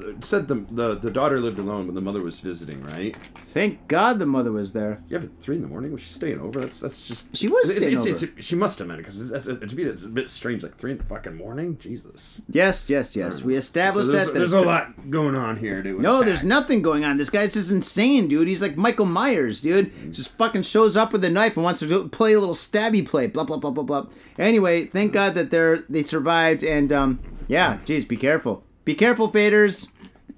[0.09, 3.15] it said the, the the daughter lived alone, but the mother was visiting, right?
[3.47, 5.01] Thank God the mother was there.
[5.09, 6.61] Yeah, but three in the morning was she staying over?
[6.61, 8.25] That's that's just She was it's- staying it's- over.
[8.31, 10.91] it's- she must have meant it because that's it'd be a, bit strange, like three
[10.91, 11.77] in the fucking morning.
[11.79, 12.41] Jesus.
[12.49, 13.39] Yes, yes, yes.
[13.39, 13.47] Hmm.
[13.47, 14.33] We So established there's, that.
[14.33, 15.99] there's that- a lot going on here, dude.
[15.99, 17.17] No, there's nothing going on.
[17.17, 18.47] This guy's just insane, dude.
[18.47, 19.87] He's like Michael Myers, dude.
[19.91, 20.11] Hmm.
[20.11, 23.05] Just fucking shows up with a knife and wants to do, play a little stabby
[23.05, 23.27] play.
[23.27, 24.05] Blah blah blah blah blah.
[24.37, 25.15] Anyway, thank hmm.
[25.15, 28.63] God that they're they survived and um yeah, geez, be careful.
[28.85, 29.87] Be careful, faders.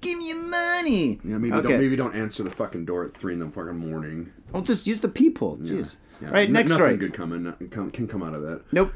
[0.00, 1.20] Give me your money.
[1.24, 1.68] Yeah, maybe okay.
[1.68, 4.32] don't maybe don't answer the fucking door at three in the fucking morning.
[4.52, 5.58] I'll just use the peephole.
[5.58, 5.96] Jeez.
[6.20, 6.96] Yeah, All right, n- next nothing story.
[6.96, 8.62] good coming come, can come out of that.
[8.72, 8.92] Nope.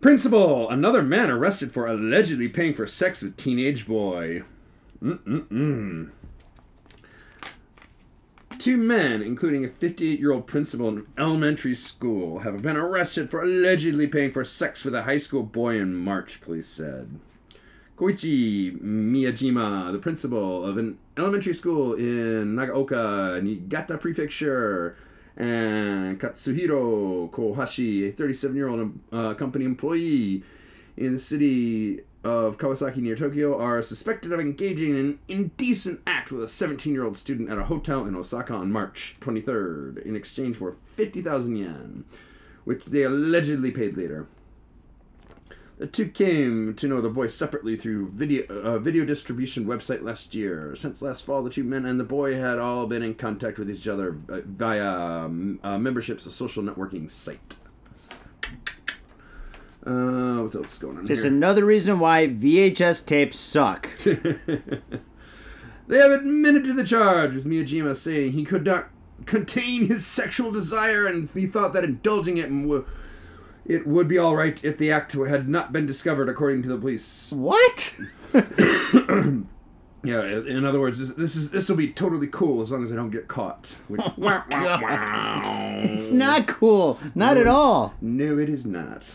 [0.00, 4.42] Principal, another man arrested for allegedly paying for sex with teenage boy.
[5.02, 6.10] Mm-mm-mm.
[8.60, 14.32] Two men, including a 58-year-old principal in elementary school, have been arrested for allegedly paying
[14.32, 17.18] for sex with a high school boy in March, police said.
[17.96, 24.94] Koichi Miyajima, the principal of an elementary school in Nagaoka, Niigata Prefecture,
[25.38, 30.42] and Katsuhiro Kohashi, a 37 year old uh, company employee
[30.98, 36.30] in the city of Kawasaki near Tokyo, are suspected of engaging in an indecent act
[36.30, 40.14] with a 17 year old student at a hotel in Osaka on March 23rd in
[40.16, 42.04] exchange for 50,000 yen,
[42.64, 44.26] which they allegedly paid later.
[45.78, 50.34] The two came to know the boy separately through video uh, video distribution website last
[50.34, 50.76] year.
[50.76, 53.70] Since last fall, the two men and the boy had all been in contact with
[53.70, 57.56] each other uh, via um, uh, memberships, a social networking site.
[59.86, 61.32] Uh, what else is going on Just here?
[61.32, 63.88] another reason why VHS tapes suck.
[65.88, 68.90] They have admitted to the charge, with Miyajima saying he could not
[69.26, 72.86] contain his sexual desire and he thought that indulging it w-
[73.66, 76.78] it would be all right if the act had not been discovered, according to the
[76.78, 77.32] police.
[77.32, 77.96] What?
[80.02, 82.90] Yeah, in other words, this, this is this will be totally cool as long as
[82.90, 83.76] I don't get caught.
[83.88, 84.44] Which, wah.
[85.82, 86.98] It's not cool.
[87.14, 87.92] Not at all.
[88.00, 89.14] No, it is not.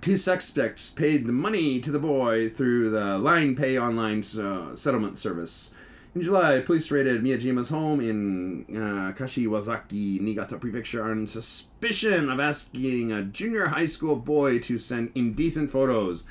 [0.00, 5.18] Two suspects paid the money to the boy through the Line Pay online uh, settlement
[5.18, 5.70] service.
[6.14, 13.12] In July, police raided Miyajima's home in uh, Kashiwazaki, Niigata Prefecture on suspicion of asking
[13.12, 16.24] a junior high school boy to send indecent photos.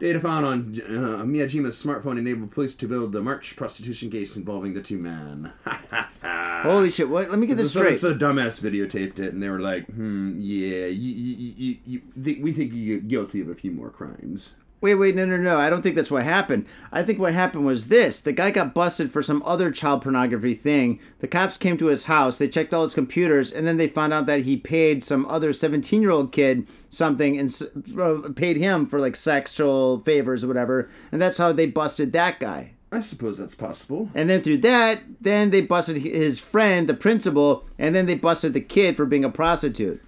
[0.00, 4.74] Data found on uh, Miyajima's smartphone enabled police to build the March prostitution case involving
[4.74, 5.52] the two men.
[6.62, 7.08] Holy shit.
[7.08, 7.30] What?
[7.30, 7.96] Let me get this So, straight.
[7.98, 12.38] so dumbass videotaped it, and they were like, "Hmm, yeah, you, you, you, you, th-
[12.40, 15.58] we think you're guilty of a few more crimes." Wait, wait, no, no, no.
[15.58, 16.64] I don't think that's what happened.
[16.92, 18.20] I think what happened was this.
[18.20, 21.00] The guy got busted for some other child pornography thing.
[21.18, 24.12] The cops came to his house, they checked all his computers, and then they found
[24.12, 29.00] out that he paid some other 17 year old kid something and paid him for
[29.00, 30.88] like sexual favors or whatever.
[31.10, 32.74] And that's how they busted that guy.
[32.90, 34.08] I suppose that's possible.
[34.14, 38.54] And then through that, then they busted his friend, the principal, and then they busted
[38.54, 40.02] the kid for being a prostitute.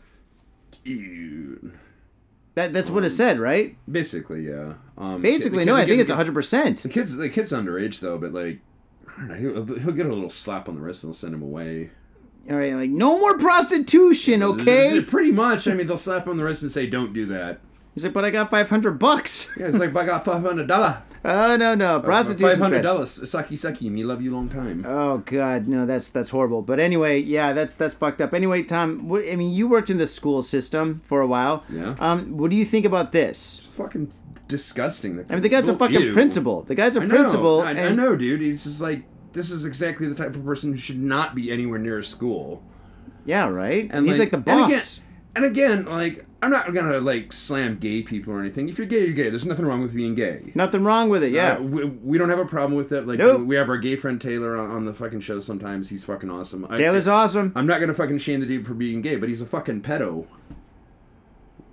[0.84, 1.72] Ew.
[2.54, 3.76] That, that's what it said, right?
[3.90, 4.74] Basically, yeah.
[4.98, 6.82] Um, Basically, the no, kid- I think it's 100%.
[6.82, 8.60] The kid's the kid's underage though, but like,
[9.08, 9.34] I don't know.
[9.34, 11.90] He'll, he'll get a little slap on the wrist and they'll send him away.
[12.50, 15.00] All right, like, no more prostitution, okay?
[15.02, 15.68] Pretty much.
[15.68, 17.60] I mean, they'll slap on the wrist and say, "Don't do that."
[17.94, 19.48] He's like, but I got 500 bucks.
[19.58, 22.00] Yeah, it's like, "I got five hundred dollar, Oh, no, no.
[22.00, 22.48] Prostitution.
[22.50, 26.30] five hundred dollars, saki saki, me love you long time." Oh god, no, that's that's
[26.30, 26.62] horrible.
[26.62, 28.32] But anyway, yeah, that's that's fucked up.
[28.32, 31.64] Anyway, Tom, what, I mean, you worked in the school system for a while.
[31.68, 31.96] Yeah.
[31.98, 33.60] Um, what do you think about this?
[33.76, 34.12] fucking
[34.48, 35.16] disgusting.
[35.16, 36.12] The I mean, the guy's a fucking Ew.
[36.12, 36.62] principal.
[36.62, 37.60] The guy's a I know, principal.
[37.62, 38.40] I, I and, know, dude.
[38.40, 41.78] He's just like this is exactly the type of person who should not be anywhere
[41.78, 42.62] near a school.
[43.24, 43.88] Yeah, right.
[43.92, 44.68] And he's like, the and boss.
[44.68, 44.82] again,
[45.36, 48.68] and again, like I'm not gonna like slam gay people or anything.
[48.68, 49.28] If you're gay, you're gay.
[49.30, 50.52] There's nothing wrong with being gay.
[50.54, 51.32] Nothing wrong with it.
[51.32, 51.54] Yeah.
[51.56, 53.06] Uh, we, we don't have a problem with it.
[53.06, 53.42] Like Nope.
[53.42, 55.88] we have our gay friend Taylor on, on the fucking show sometimes.
[55.90, 56.66] He's fucking awesome.
[56.70, 57.52] I- Taylor's awesome.
[57.54, 60.26] I'm not gonna fucking shame the dude for being gay, but he's a fucking pedo.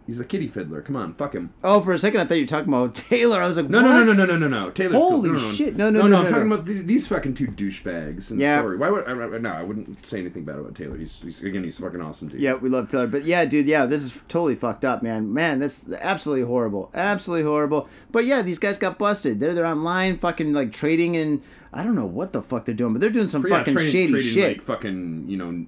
[0.08, 0.82] He's a kitty fiddler.
[0.82, 1.54] Come on, fuck him.
[1.63, 3.39] Oh, for a second I thought you were talking about Taylor.
[3.41, 3.88] I was like, No, what?
[3.89, 4.72] no, no, no, no, no, no, no.
[4.72, 5.10] Taylor's cool.
[5.12, 5.52] Holy no, no, no.
[5.52, 5.76] shit.
[5.76, 6.56] No, no, no, no, I'm no, talking no.
[6.56, 8.56] about th- these fucking two douchebags in Yeah.
[8.56, 8.78] the story.
[8.78, 9.50] Why would I, I, no?
[9.52, 10.98] I wouldn't say anything bad about Taylor.
[10.98, 12.39] He's, he's again, he's fucking awesome, dude.
[12.39, 15.34] Yeah, we love Taylor, but yeah, dude, yeah, this is totally fucked up, man.
[15.34, 17.89] Man, that's absolutely horrible, absolutely horrible.
[18.12, 19.39] But yeah, these guys got busted.
[19.41, 21.41] They're they're online, fucking like trading and
[21.74, 23.91] I don't know what the fuck they're doing, but they're doing some Yeah, fucking trading-
[23.91, 24.58] shady trading, shit.
[24.60, 25.65] Like fucking, you know,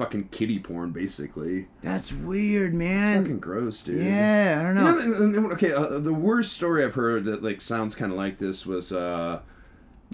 [0.00, 1.68] fucking kitty porn, basically.
[1.82, 3.22] that's weird, man.
[3.22, 4.04] Fucking gross, dude.
[4.04, 4.94] yeah, I don't You know.
[5.18, 8.18] know, and- and- okay, uh, the worst story I've heard that like sounds kind of
[8.18, 9.40] like this was uh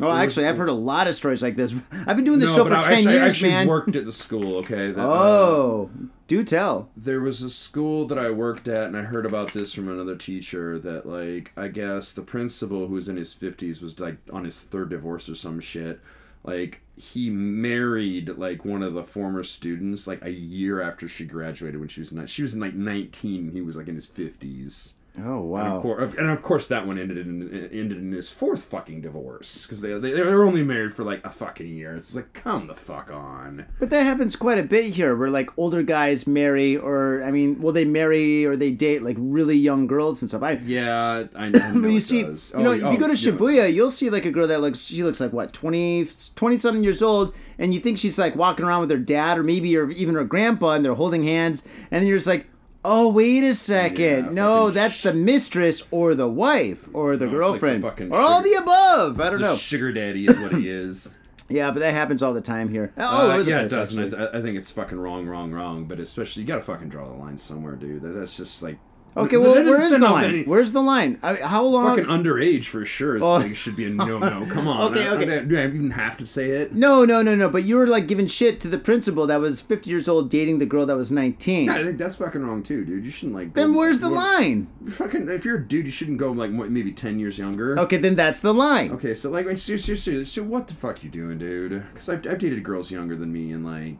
[0.03, 1.75] oh, actually, I've heard a lot of stories like this.
[2.07, 3.67] I've been doing this no, show but for I ten actually, I years, actually man.
[3.69, 4.57] worked at the school.
[4.57, 4.91] Okay.
[4.93, 5.91] that, uh, oh,
[6.27, 6.91] do tell.
[6.97, 10.17] there was a school that I worked at, and I heard about this from another
[10.17, 14.45] teacher that, like, I guess the principal, who was in his 50s, was, like, on
[14.45, 16.01] his third divorce or some shit.
[16.43, 21.79] Like, he married, like, one of the former students, like, a year after she graduated
[21.81, 24.95] when she was, ni- she was, like, 19, he was, like, in his 50s.
[25.19, 25.81] Oh And of, wow.
[25.81, 29.81] course, and of course, that one ended in ended in his fourth fucking divorce because
[29.81, 31.97] they, they they were only married for like a fucking year.
[31.97, 33.67] It's like, come the fuck on.
[33.79, 37.61] But that happens quite a bit here, where like older guys marry, or I mean,
[37.63, 40.43] well, they marry or they date like really young girls and stuff.
[40.43, 42.53] I Yeah, I, I know you see, does.
[42.57, 43.33] you know, Oh, if oh, you go to oh, yeah.
[43.33, 46.85] Shibuya, you'll see like a girl that looks, she looks like what, 20, 20 something
[46.85, 49.89] years old, and you think she's like walking around with her dad or maybe or
[49.91, 52.47] even her grandpa, and they're holding hands, and then you're just like,
[52.87, 54.25] oh, wait a second.
[54.27, 57.79] Yeah, no, that's sh- the mistress or the wife or the No, it's like the
[57.81, 59.21] girlfriend or all the sugar- above.
[59.21, 59.57] I don't know.
[59.57, 61.13] Sugar daddy is what he is.
[61.49, 62.93] Yeah, but that happens all the time here.
[62.99, 63.95] Oh, Uh, yeah, it does.
[63.95, 64.15] And.
[64.15, 65.85] I, I think it's fucking wrong, wrong, wrong.
[65.85, 68.03] But especially, you gotta fucking draw the line somewhere, dude.
[68.03, 68.79] That- That's just like.
[69.17, 70.25] Okay, well, where is the line?
[70.25, 71.19] any- Where's the line?
[71.23, 71.97] I, how long?
[71.97, 73.17] Fucking underage for sure.
[73.17, 73.37] Is, Oh.
[73.37, 74.47] like, should be a no no.
[74.51, 74.91] Come on.
[74.93, 75.45] Okay, I- I- okay.
[75.47, 76.75] do I even have to say it?
[76.75, 77.49] No, no, no, no.
[77.49, 80.59] But you were like giving shit to the principal that was 50 years old dating
[80.59, 81.65] the girl that was 19.
[81.67, 83.05] Yeah, I think that's fucking wrong too, dude.
[83.05, 83.55] You shouldn't like.
[83.55, 84.67] Then go- where's the go- line?
[84.87, 87.79] Fucking, if you're a dude, you shouldn't go like what, maybe ten years younger.
[87.81, 88.91] Okay, then that's the line.
[88.93, 91.83] Okay, so like, like seriously, seriously, so what the fuck you doing, dude?
[91.93, 93.97] Because I've, I've dated girls younger than me, and like,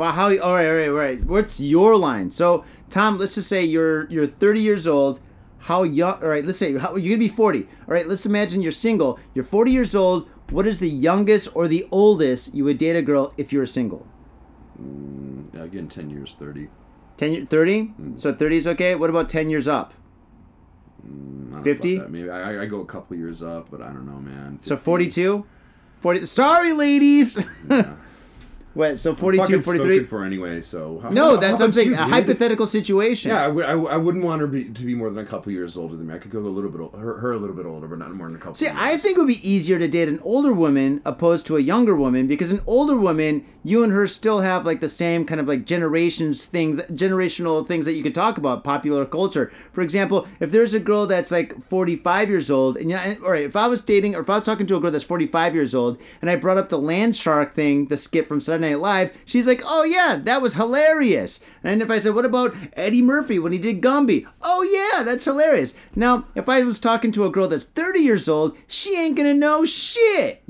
[0.00, 0.28] Well, how?
[0.28, 1.22] All right, all right, all right.
[1.22, 2.30] What's your line?
[2.30, 5.20] So, Tom, let's just say you're you're 30 years old.
[5.58, 6.22] how young?
[6.22, 7.64] All right, let's say how, you're gonna be 40.
[7.64, 9.20] All right, let's imagine you're single.
[9.34, 10.26] You're 40 years old.
[10.48, 13.66] What is the youngest or the oldest you would date a girl if you were
[13.66, 14.06] single?
[15.52, 16.68] Yeah, again, ten years, thirty.
[17.18, 17.82] 10 year, 30?
[17.82, 18.18] Mm.
[18.18, 18.94] So 30 is okay.
[18.94, 19.92] What about 10 years up?
[21.04, 21.98] I don't know about 50?
[21.98, 22.10] that.
[22.10, 24.58] Maybe I, I go a couple years up, but I don't know, man.
[24.62, 25.44] So 42?
[25.98, 27.38] 40 Sorry, ladies.
[27.70, 27.96] Yeah.
[28.74, 28.98] What?
[28.98, 30.04] So 42, Fucking 43?
[30.04, 30.62] for anyway.
[30.62, 31.92] So how- No, how that's what I'm saying.
[31.94, 33.30] A hypothetical situation.
[33.30, 35.26] Yeah, I, w- I, w- I wouldn't want her be, to be more than a
[35.26, 36.14] couple years older than me.
[36.14, 38.12] I could go a little bit, ol- her, her a little bit older, but not
[38.12, 38.54] more than a couple.
[38.54, 38.76] See, years.
[38.78, 41.96] I think it would be easier to date an older woman opposed to a younger
[41.96, 45.48] woman because an older woman, you and her still have like the same kind of
[45.48, 49.50] like generations thing, generational things that you could talk about, popular culture.
[49.72, 53.32] For example, if there's a girl that's like 45 years old, and you know, all
[53.32, 55.54] right, if I was dating or if I was talking to a girl that's 45
[55.54, 58.78] years old, and I brought up the land shark thing, the skit from Saturday Night
[58.78, 63.02] Live, she's like, "Oh yeah, that was hilarious." And if I said, "What about Eddie
[63.02, 67.24] Murphy when he did Gumby?" "Oh yeah, that's hilarious." Now, if I was talking to
[67.24, 70.42] a girl that's 30 years old, she ain't gonna know shit.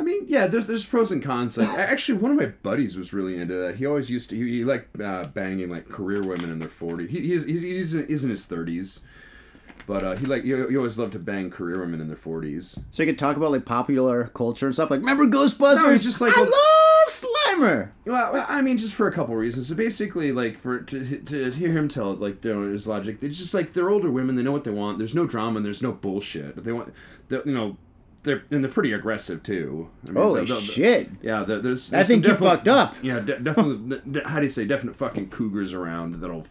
[0.00, 1.58] I mean, yeah, there's there's pros and cons.
[1.58, 3.76] Like, actually, one of my buddies was really into that.
[3.76, 4.36] He always used to.
[4.36, 7.10] He, he liked uh, banging like career women in their 40s.
[7.10, 9.00] He, he's he's, he's in his 30s,
[9.90, 12.80] but uh, he like he, he always loved to bang career women in their 40s.
[12.90, 14.88] So you could talk about like popular culture and stuff.
[14.88, 15.76] Like, remember Ghostbusters?
[15.82, 17.90] No, it's just like- I love Slimer.
[18.06, 19.66] Well, I mean, just for a couple reasons.
[19.68, 23.18] So basically, like for to, to hear him tell it, like you know, his logic,
[23.20, 24.36] it's just like they're older women.
[24.36, 24.98] They know what they want.
[24.98, 26.54] There's no drama and there's no bullshit.
[26.54, 26.94] But They want,
[27.28, 27.76] they, you know,
[28.22, 29.90] they're and they're pretty aggressive too.
[30.04, 31.10] I mean, Holy the- shit.
[31.20, 31.92] Yeah, there- there's.
[31.92, 32.94] I think you fucked up.
[33.02, 34.00] Yeah, de- definitely.
[34.08, 34.64] de- how do you say?
[34.66, 36.46] Definite fucking cougars around that'll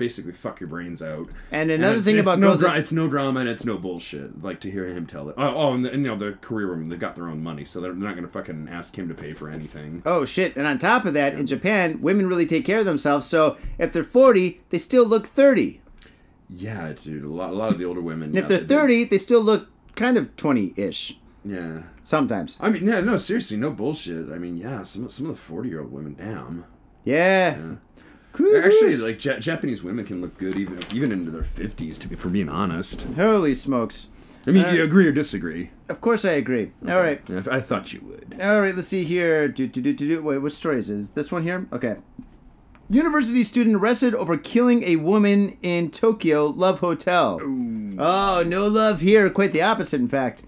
[0.00, 1.28] basically fuck your brains out.
[1.52, 4.42] And another it's- thing it's about no dra- it's no drama and it's no bullshit.
[4.42, 5.36] Like to hear him tell it.
[5.38, 7.64] Oh, oh and, the, and you know the career women, they got their own money,
[7.64, 10.02] so they're not gonna fucking ask him to pay for anything.
[10.04, 10.56] Oh shit!
[10.56, 13.26] And on top of that, in Japan, women really take care of themselves.
[13.28, 15.80] So if they're 40, they still look 30.
[16.48, 17.22] Yeah, dude.
[17.22, 18.30] A lot, a lot of the older women.
[18.30, 18.74] And if they're they.
[18.74, 21.16] 30, they still look kind of 20-ish.
[21.44, 21.82] Yeah.
[22.02, 22.58] Sometimes.
[22.60, 24.30] I mean, yeah, no, seriously, no bullshit.
[24.32, 26.64] I mean, yeah, some some of the forty-year-old women, damn.
[27.04, 27.56] Yeah.
[28.34, 31.98] Actually, like ja- Japanese women can look good even even into their fifties.
[31.98, 33.02] To be, for being honest.
[33.16, 34.08] Holy smokes.
[34.46, 35.70] I mean, Uh, you agree or disagree?
[35.90, 36.72] Of course I agree.
[36.88, 37.20] All right.
[37.28, 38.40] Yeah, I thought you would.
[38.40, 39.48] All right, let's see here.
[39.48, 40.22] Do, do, do, do, do.
[40.22, 41.08] Wait, what story is this?
[41.10, 41.66] This one here?
[41.72, 41.96] Okay.
[42.88, 47.38] University student arrested over killing a woman in Tokyo Love Hotel.
[47.98, 49.28] Oh, no love here.
[49.30, 50.42] Quite the opposite, in fact.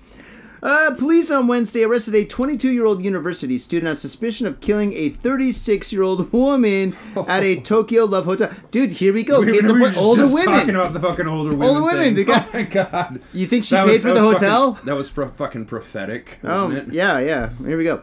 [0.62, 4.92] Uh, police on Wednesday arrested a 22 year old university student on suspicion of killing
[4.92, 6.96] a 36 year old woman
[7.26, 8.48] at a Tokyo Love Hotel.
[8.70, 9.44] Dude, here we go.
[9.44, 10.54] Case in point, older just women.
[10.54, 11.66] talking about the fucking older women.
[11.66, 13.20] Older women, the guy- Oh my god.
[13.32, 14.74] You think she That paid was- for the hotel?
[14.74, 16.92] Fucking, that was pro- fucking prophetic, Oh, it?
[16.92, 17.50] yeah, yeah.
[17.64, 18.02] Here we go.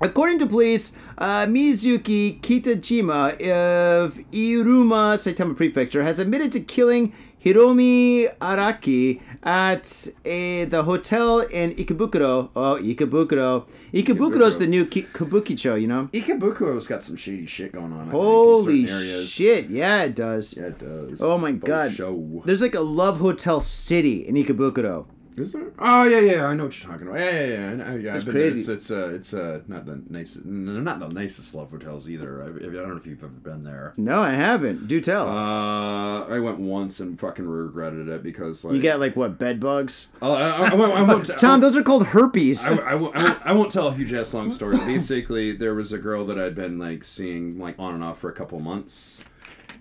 [0.00, 7.12] According to police, uh, Mizuki Kitajima of Iruma, Saitama Prefecture, has admitted to killing
[7.44, 12.50] Hiromi Araki at a, the hotel in Ikebukuro.
[12.54, 13.66] Oh, Ikebukuro.
[13.92, 14.58] Ikebukuro's Ikebukuro.
[14.58, 16.08] the new Ki- Kabukicho, you know?
[16.12, 18.00] Ikebukuro's got some shady shit going on.
[18.00, 19.68] I think, Holy certain shit.
[19.70, 20.54] Yeah, it does.
[20.56, 21.20] Yeah, it does.
[21.20, 21.92] Oh my For god.
[21.92, 22.42] Show.
[22.46, 25.06] There's like a love hotel city in Ikebukuro.
[25.36, 25.72] Is there?
[25.78, 26.46] Oh yeah, yeah.
[26.46, 27.20] I know what you're talking about.
[27.20, 27.84] Yeah, yeah, yeah.
[27.84, 28.60] I yeah It's I've been crazy.
[28.60, 32.42] It's it's uh, it's uh, not the nicest, not the nicest love hotels either.
[32.42, 33.94] I, I don't know if you've ever been there.
[33.96, 34.88] No, I haven't.
[34.88, 35.28] Do tell.
[35.28, 39.58] Uh, I went once and fucking regretted it because like you got like what, bed
[39.58, 40.08] bugs?
[40.20, 41.26] Oh, I, I, I, won't- won't.
[41.38, 42.66] Tom, those are called herpes.
[42.66, 44.76] I, I, won't, I, won't, I won't tell a huge ass long story.
[44.78, 48.28] Basically, there was a girl that I'd been like seeing like on and off for
[48.28, 49.24] a couple months,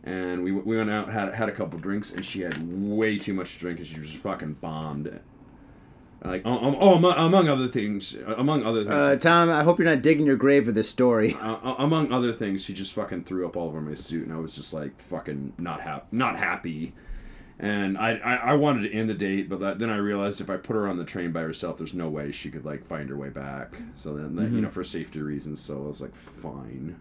[0.06, 2.58] and we we went out had had a couple drinks, and she had
[2.90, 5.20] way too much to drink, and she was just fucking bombed.
[6.24, 9.64] Like um, um, oh, among, among other things, uh, among other things, Uh, Tom, I
[9.64, 11.34] hope you're not digging your grave with this story.
[11.42, 14.34] uh, uh, among other things, she just fucking threw up all over my suit, and
[14.34, 16.94] I was just like fucking not hap- not happy.
[17.58, 20.50] And I, I, I wanted to end the date, but that, then I realized if
[20.50, 23.08] I put her on the train by herself, there's no way she could like find
[23.10, 23.76] her way back.
[23.96, 26.98] So then, that, you know, for safety reasons, so I was like, fine.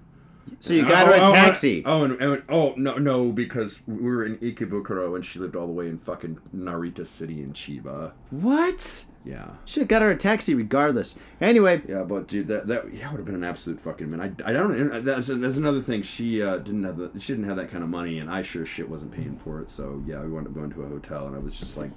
[0.59, 1.83] So you got her Oh, a oh, taxi.
[1.87, 5.66] Oh, and, and oh no, no, because we were in Ikebukuro, and she lived all
[5.66, 8.12] the way in fucking Narita City in Chiba.
[8.30, 9.04] What?
[9.24, 9.50] Yeah.
[9.66, 11.14] Should have got her a taxi regardless.
[11.42, 14.20] Anyway, Yeah, but dude, that that yeah would have been an absolute fucking man.
[14.20, 14.72] I, I don't.
[14.72, 16.02] and That's, that's another thing.
[16.02, 18.64] She uh, didn't have the she didn't have that kind of money, and I sure
[18.64, 19.68] shit wasn't paying for it.
[19.68, 21.90] So yeah, we wound up going to a hotel, and I was just like,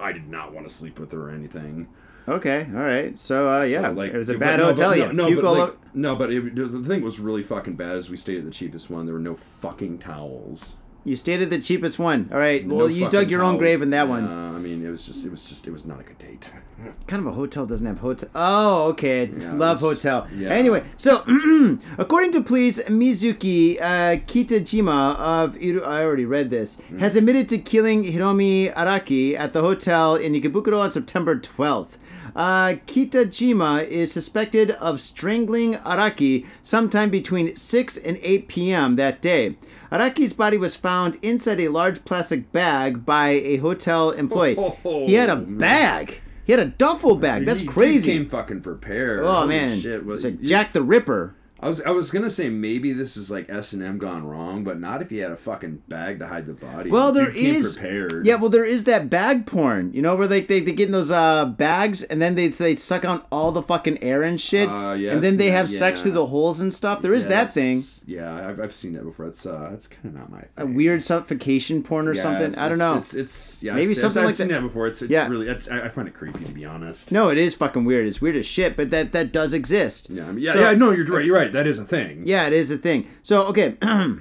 [0.00, 1.86] I did not want to sleep with her or anything.
[2.26, 3.16] okay, all right.
[3.16, 4.90] So uh, yeah, So, like it was a bad no, hotel.
[4.90, 7.94] But, yeah, no, no, but, like, no, but it, the thing was really fucking bad.
[7.96, 9.06] Is we stayed at the cheapest one.
[9.06, 10.78] There were no fucking towels.
[11.06, 12.28] You stated the cheapest one.
[12.32, 12.66] All right.
[12.66, 14.24] No Well, you dug your own grave in that one.
[14.26, 16.50] Uh, I mean, it was just, it was just, it was not a good date.
[17.06, 18.28] kind of a hotel doesn't have hotel.
[18.34, 19.26] Oh, okay.
[19.26, 20.26] Yeah, Love was- hotel.
[20.36, 20.48] yeah.
[20.50, 21.22] Anyway, so
[21.98, 26.98] according to police, Mizuki uh, Kitajima of Iru- I already read this Mm.
[26.98, 31.96] has admitted to killing Hiromi Araki at the hotel in Ikebukuro on September 12th.
[32.36, 38.96] Uh, Kitajima is suspected of strangling Araki sometime between 6 and 8 p.m.
[38.96, 39.56] that day.
[39.90, 44.54] Araki's body was found inside a large plastic bag by a hotel employee.
[44.84, 45.56] he had a Oh, man.
[45.58, 46.20] bag.
[46.44, 47.40] He had a duffel bag.
[47.40, 48.12] Dude, That's he- he crazy.
[48.12, 49.24] came fucking prepared.
[49.24, 50.04] oh Holy man, shit!
[50.04, 51.34] Was it's like you- Jack the Ripper.
[51.58, 54.62] I was I was gonna say maybe this is like S and M gone wrong,
[54.62, 56.90] but not if he had a fucking bag to hide the body.
[56.90, 58.26] Well, there is prepared.
[58.26, 59.92] Yeah, well, there is that bag porn.
[59.94, 62.76] You know where they they, they get in those uh, bags and then they they
[62.76, 65.98] suck out all the fucking air and shit, Uh, yeah, and then they have sex
[66.00, 66.02] yeah.
[66.04, 67.00] through the holes and stuff.
[67.00, 67.84] There is Yeah, that thing.
[68.08, 69.26] Yeah, I've, I've seen that before.
[69.26, 70.38] It's uh, that's kind of not my.
[70.38, 70.48] Thing.
[70.58, 72.46] A weird suffocation porn or Yeah, something.
[72.46, 72.98] it's- I don't it's- know.
[72.98, 74.54] It's, it's yeah, Maybe I've, something I've like seen that.
[74.60, 74.86] that before.
[74.86, 75.26] It's, it's Yeah.
[75.28, 77.10] really that's I, I find it creepy to be honest.
[77.10, 78.06] no, it is fucking weird.
[78.06, 80.08] It's weird as shit, but that that does exist.
[80.08, 80.74] Yeah, I mean, yeah, So- yeah.
[80.74, 81.24] No, you're right.
[81.24, 81.52] You're right.
[81.52, 82.22] That is a thing.
[82.26, 83.08] Yeah, it is a thing.
[83.24, 83.70] So okay.
[83.80, 84.16] da,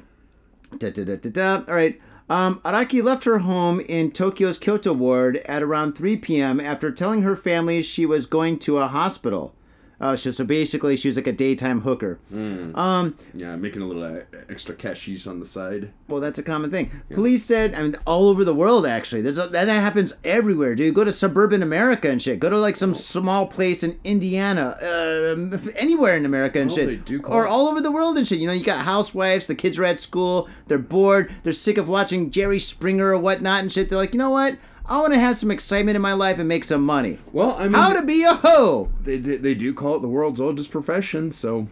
[0.77, 1.63] da, da, da, da.
[1.67, 2.01] All right.
[2.27, 6.59] Um, Araki left her home in Tokyo's Koto ward at around 3 p.m.
[6.59, 9.53] after telling her family she was going to a hospital.
[10.01, 12.19] Uh, so, so basically, she was like a daytime hooker.
[12.33, 15.91] Um, Yeah, making a little uh, extra cashies on the side.
[16.07, 16.91] well, that's a common thing.
[17.13, 19.21] Police said, I mean, all over the world actually.
[19.21, 20.93] There's a, that, that happens everywhere, dude.
[20.95, 22.39] Go to suburban America and shit.
[22.39, 26.87] Go to like some small place in Indiana, uh, anywhere in America and Oh, shit,
[26.87, 28.39] they do call or it- all over the world and shit.
[28.39, 29.47] You know, you got housewives.
[29.47, 30.49] The kids are at school.
[30.67, 31.33] They're bored.
[31.43, 33.89] They're sick of watching Jerry Springer or whatnot and shit.
[33.89, 34.57] They're like, you know what?
[34.87, 37.19] I want to have some excitement in my life and make some money.
[37.31, 38.89] Well, I mean, How to be a hoe?
[39.01, 41.67] they, they do call it the world's oldest profession, so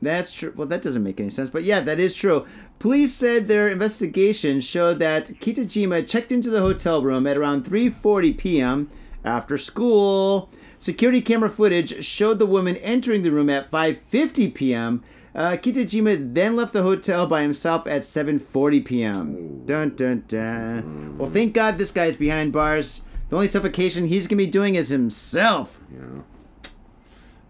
[0.00, 0.52] That's true.
[0.56, 2.46] Well, that doesn't make any sense, but yeah, that is true.
[2.78, 8.38] Police said their investigation showed that Kitajima checked into the hotel room at around 3:40
[8.38, 8.90] p.m.
[9.24, 10.48] after school.
[10.78, 15.02] Security camera footage showed the woman entering the room at 5:50 p.m.
[15.38, 19.62] Uh, Kitajima then left the hotel by himself at 7:40 p.m.
[19.66, 21.16] Dun dun dun.
[21.16, 23.02] Well, thank God this guy's behind bars.
[23.28, 25.78] The only suffocation he's gonna be doing is himself.
[25.92, 26.24] you.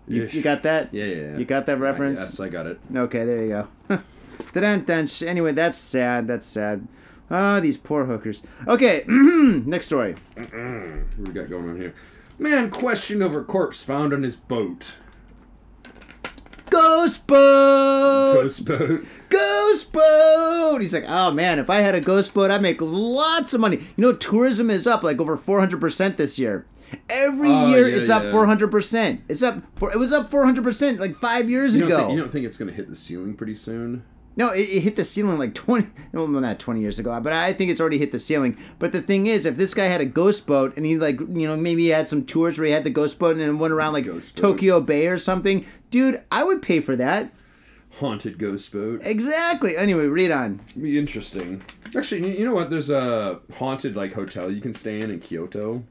[0.06, 0.92] You, you got that?
[0.92, 1.36] Yeah, yeah, yeah.
[1.38, 2.20] You got that reference?
[2.20, 2.78] Yes, I got it.
[2.94, 3.48] Okay, there you
[3.88, 4.00] go.
[4.52, 6.26] Dun, dun, anyway, that's sad.
[6.26, 6.86] That's sad.
[7.30, 8.42] Ah, these poor hookers.
[8.66, 10.14] Okay, next story.
[10.34, 11.94] What do we got going on here?
[12.38, 14.94] Man questioned over corpse found on his boat.
[16.78, 18.34] Ghost boat!
[18.42, 19.04] Ghost boat.
[19.28, 20.78] Ghost boat!
[20.80, 23.78] He's like, oh man, if I had a ghost boat, I'd make lots of money.
[23.96, 26.66] You know, tourism is up like over 400% this year.
[27.10, 29.20] Every Oh, year yeah, it's up 400%.
[29.28, 31.98] It's up, for, it was up 400% like five years You ago.
[31.98, 34.04] think, you don't think it's gonna hit the ceiling pretty soon?
[34.38, 37.52] No, it, it hit the ceiling like 20, well, not 20 years ago, but I
[37.52, 38.56] think it's already hit the ceiling.
[38.78, 41.46] But the thing is, if this guy had a ghost boat and he, like, you
[41.46, 43.74] know, maybe he had some tours where he had the ghost boat and then went
[43.74, 44.40] around, like, Ghost boat.
[44.40, 47.32] Tokyo Bay or something, dude, I would pay for that.
[47.98, 49.00] Haunted ghost boat.
[49.02, 49.76] Exactly.
[49.76, 50.60] Anyway, read on.
[50.80, 51.62] Be interesting.
[51.96, 52.70] Actually, you know what?
[52.70, 55.82] There's a haunted like hotel you can stay in in Kyoto.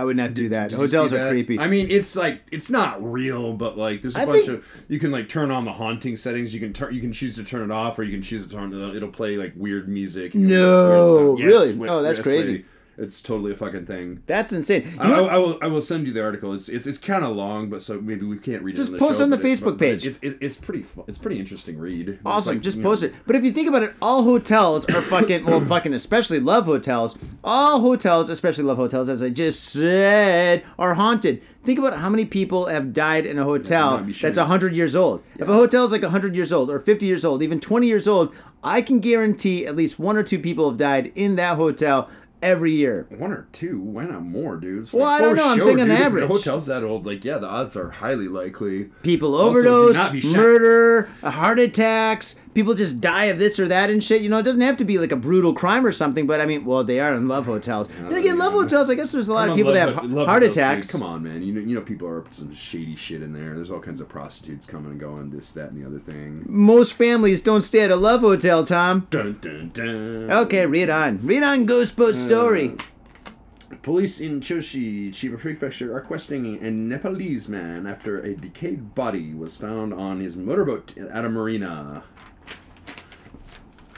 [0.00, 0.70] I would not do that.
[0.70, 1.30] Did Hotels are that?
[1.30, 1.58] creepy.
[1.58, 4.64] I mean, it's like it's not real, but like there's a I bunch think- of
[4.88, 6.54] you can like turn on the haunting settings.
[6.54, 8.52] You can turn you can choose to turn it off, or you can choose to
[8.52, 8.82] turn it.
[8.82, 8.96] On.
[8.96, 10.34] It'll play like weird music.
[10.34, 11.52] No, weird sound.
[11.52, 11.72] really?
[11.74, 12.52] wi- Oh, that's yes, crazy.
[12.52, 12.64] lady.
[13.00, 14.22] It's totally a fucking thing.
[14.26, 14.90] That's insane.
[14.92, 15.34] You know I.
[15.34, 15.58] I will.
[15.62, 16.52] I will send you the article.
[16.52, 18.92] It's it's, it's kind of long, but so maybe we can't read Just it.
[18.92, 20.06] The post show, on the it- Facebook but page.
[20.06, 20.84] It's, it's it's pretty.
[21.08, 22.18] It's pretty interesting read.
[22.24, 23.14] Awesome, like, just post know, it.
[23.26, 27.16] But if you think about it, all hotels are fucking, well, fucking especially love hotels.
[27.42, 31.42] All hotels, especially love hotels, as I just said, are haunted.
[31.62, 34.40] Think about how many people have died in a hotel be that's shitty.
[34.40, 35.22] 100 years old.
[35.34, 38.08] If a hotel is like 100 years old, or 50 years old, even 20 years
[38.08, 42.08] old, I can guarantee at least one or two people have died in that hotel
[42.42, 43.06] every year.
[43.10, 44.92] One or two, why not more, dudes?
[44.92, 45.94] Well, like, I don't know, I'm sure, saying on dude.
[45.94, 46.28] If the average.
[46.28, 48.84] hotel's that old, like yeah, the odds are highly likely.
[49.02, 52.36] People overdose, shy- murder, heart attacks.
[52.60, 54.20] People just die of this or that and shit.
[54.20, 56.26] You know, it doesn't have to be like a brutal crime or something.
[56.26, 57.88] But I mean, well, they are in love hotels.
[57.88, 58.60] then again, love yeah.
[58.60, 58.90] hotels.
[58.90, 60.90] I guess there's a lot Come of people that have love heart attacks.
[60.92, 61.42] Come on, man.
[61.42, 63.54] You know, you know, people are some shady shit in there.
[63.54, 66.44] There's all kinds of prostitutes coming and going, this, that, and the other thing.
[66.46, 69.06] Most families don't stay at a love hotel, Tom.
[69.08, 70.30] Dun dun dun.
[70.30, 71.20] Okay, read on.
[71.26, 72.76] Read on Ghost Boat uh, story.
[73.80, 79.56] Police in Choshi, Chiba Prefecture, are questioning a Nepalese man after a decayed body was
[79.56, 82.02] found on his motorboat at a marina.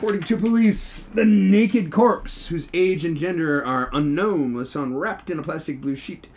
[0.03, 5.31] According to police, the naked corpse, whose age and gender are unknown, was found wrapped
[5.31, 6.29] in a plastic blue sheet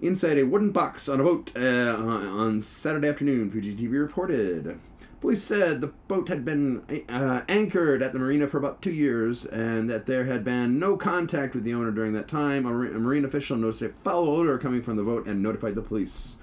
[0.00, 4.80] inside a wooden box on a boat uh, on Saturday afternoon, Fuji TV reported.
[5.20, 9.44] Police said the boat had been uh, anchored at the marina for about two years
[9.44, 12.66] and that there had been no contact with the owner during that time.
[12.66, 15.76] A, mar- a marine official noticed a foul odor coming from the boat and notified
[15.76, 16.34] the police.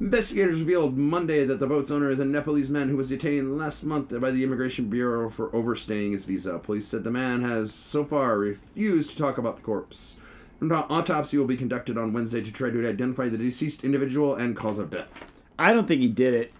[0.00, 3.84] Investigators revealed Monday that the boat's owner is a Nepalese man who was detained last
[3.84, 6.58] month by the Immigration Bureau for overstaying his visa.
[6.58, 10.16] Police said the man has so far refused to talk about the corpse.
[10.60, 14.56] An autopsy will be conducted on Wednesday to try to identify the deceased individual and
[14.56, 15.10] cause of death.
[15.58, 16.52] I don't think he did it.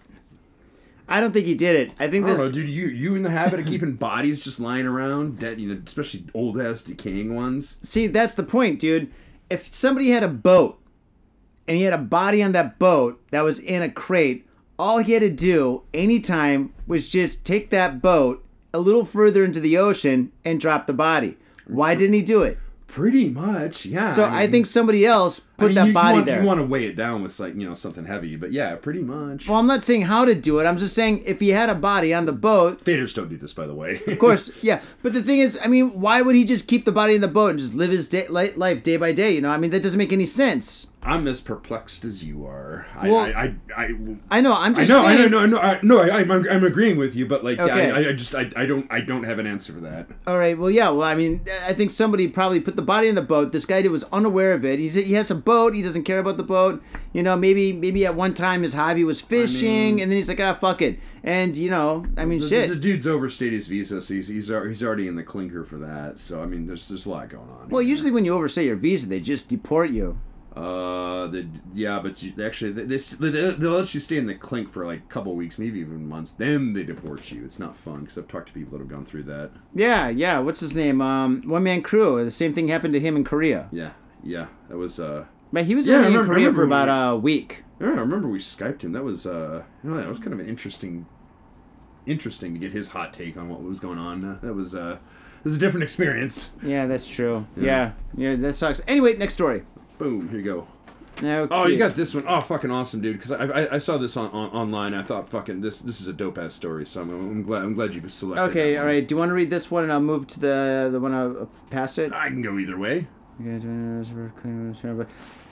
[1.07, 1.93] I don't think he did it.
[1.99, 2.39] I think I this.
[2.39, 2.69] know, dude.
[2.69, 6.25] You you in the habit of keeping bodies just lying around, dead, you know, especially
[6.33, 7.77] old ass decaying ones.
[7.83, 9.11] See, that's the point, dude.
[9.49, 10.79] If somebody had a boat
[11.67, 14.47] and he had a body on that boat that was in a crate,
[14.77, 18.43] all he had to do anytime was just take that boat
[18.73, 21.37] a little further into the ocean and drop the body.
[21.65, 22.59] Why didn't he do it?
[22.87, 24.13] Pretty much, yeah.
[24.13, 26.41] So I think somebody else put that you, body you want, there.
[26.41, 29.01] You want to weigh it down with like you know something heavy, but yeah, pretty
[29.01, 29.49] much.
[29.49, 30.65] well, I'm not saying how to do it.
[30.65, 33.53] I'm just saying if he had a body on the boat, Faders don't do this,
[33.53, 34.01] by the way.
[34.07, 34.81] Of course, yeah.
[35.03, 37.27] But the thing is, I mean, why would he just keep the body in the
[37.27, 39.31] boat and just live his day, life day by day?
[39.31, 40.87] You know, I mean, that doesn't make any sense.
[41.05, 42.87] I'm as perplexed as you are.
[42.95, 43.89] I, Well, I, I, I,
[44.31, 44.53] I know.
[44.55, 44.91] I'm just.
[44.91, 45.99] I know, I know, no, no, I, no.
[45.99, 47.91] I, I'm, I'm agreeing with you, but like, yeah, Okay.
[47.91, 50.07] I, I just, I, I don't, I don't have an answer for that.
[50.25, 50.57] All right.
[50.57, 50.89] Well, yeah.
[50.89, 53.51] Well, I mean, I think somebody probably put the body in the boat.
[53.51, 54.79] This guy was unaware of it.
[54.79, 55.75] He's he has a boat.
[55.75, 56.81] He doesn't care about the boat.
[57.13, 60.27] You know, maybe maybe at one time his hobby was fishing, mean- and then he's
[60.27, 60.99] like, ah, fuck it.
[61.23, 62.69] And you know, I mean, The, shit.
[62.69, 66.19] the dude's overstayed his visa, so he's, he's, he's already in the clinker for that.
[66.19, 67.69] So I mean, there's, there's a lot going on.
[67.69, 67.89] well, here.
[67.89, 70.17] usually when you overstay your visa, they just deport you.
[70.55, 74.35] Uh, the yeah, but you, actually, they, they, they they'll let you stay in the
[74.35, 76.31] clink for like a couple weeks, maybe even months.
[76.31, 77.43] Then they deport you.
[77.43, 79.51] It's not fun because I've talked to people that have gone through that.
[79.73, 80.39] Yeah, yeah.
[80.39, 81.01] What's his name?
[81.01, 82.23] Um, one man crew.
[82.23, 83.67] The same thing happened to him in Korea.
[83.71, 83.91] Yeah,
[84.23, 85.25] yeah, that was uh.
[85.51, 87.63] But he was Yeah, only in remember- I Korea for about a week.
[87.81, 88.93] Yeah, I remember we skyped him.
[88.93, 91.05] That was uh, you know, that was kind of an interesting,
[92.05, 94.23] interesting to get his hot take on what was going on.
[94.23, 94.99] Uh, that was uh,
[95.43, 96.51] this is a different experience.
[96.63, 97.45] Yeah, that's true.
[97.57, 98.79] Yeah, yeah, that sucks.
[98.87, 99.63] Anyway, next story.
[99.97, 100.67] Boom, here you go.
[101.21, 102.25] Now, Oh, you got this one.
[102.27, 103.13] Oh, fucking awesome, dude.
[103.17, 104.93] Because I, I I saw this on, on online.
[104.93, 106.85] I thought fucking this this is a dope ass story.
[106.85, 108.43] So I'm, I'm glad I'm glad you selected.
[108.49, 109.07] Okay, all right.
[109.07, 111.45] Do you want to read this one, and I'll move to the the one uh,
[111.69, 112.11] past it?
[112.11, 113.07] I can go either way.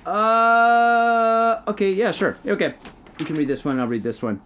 [0.06, 2.38] Uh, okay, yeah, sure.
[2.46, 2.74] Okay,
[3.20, 3.80] you can read this one.
[3.80, 4.41] I'll read this one.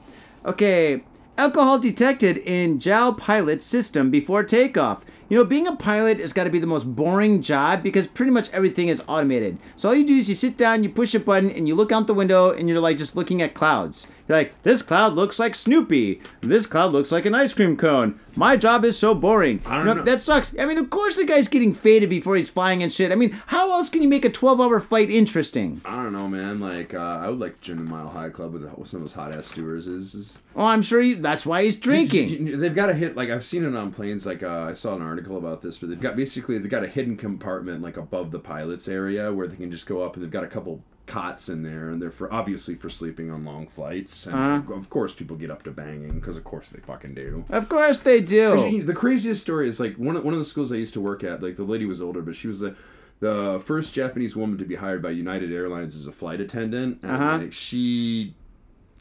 [0.46, 1.04] Okay,
[1.38, 5.04] alcohol detected in JAL pilot system before takeoff.
[5.30, 8.32] You know, being a pilot has got to be the most boring job because pretty
[8.32, 9.58] much everything is automated.
[9.76, 11.92] So all you do is you sit down, you push a button, and you look
[11.92, 14.08] out the window, and you're like just looking at clouds.
[14.28, 16.22] You're like, this cloud looks like Snoopy.
[16.42, 18.20] This cloud looks like an ice cream cone.
[18.36, 19.62] My job is so boring.
[19.66, 20.04] I don't No, know.
[20.04, 20.54] That sucks.
[20.60, 23.12] I mean, of course the guy's getting faded before he's flying and shit.
[23.12, 25.82] I mean, how else can you make a 12-hour flight interesting?
[25.86, 26.60] I don't know, man.
[26.60, 29.34] Like uh, I would like Jim Mile High Club with, with some of those hot
[29.34, 29.88] ass stewards.
[29.88, 32.60] Is, is Oh, I'm sure he, that's why he's drinking.
[32.60, 34.26] They've got a hit like I've seen it on planes.
[34.26, 36.88] Like uh, I saw an article about this, but they've got basically they've got a
[36.88, 40.32] hidden compartment like above the pilot's area where they can just go up and they've
[40.32, 44.26] got a couple cots in there and they're for obviously for sleeping on long flights.
[44.28, 44.74] And Uh-huh.
[44.74, 47.46] of course, people get up to banging because of course they fucking do.
[47.50, 48.84] Of course they do.
[48.84, 51.24] The craziest story is like one of, one of the schools I used to work
[51.24, 51.42] at.
[51.42, 52.76] Like the lady was older, but she was the
[53.20, 57.00] the first Japanese woman to be hired by United Airlines as a flight attendant.
[57.02, 57.38] And Uh-huh.
[57.40, 58.36] like, she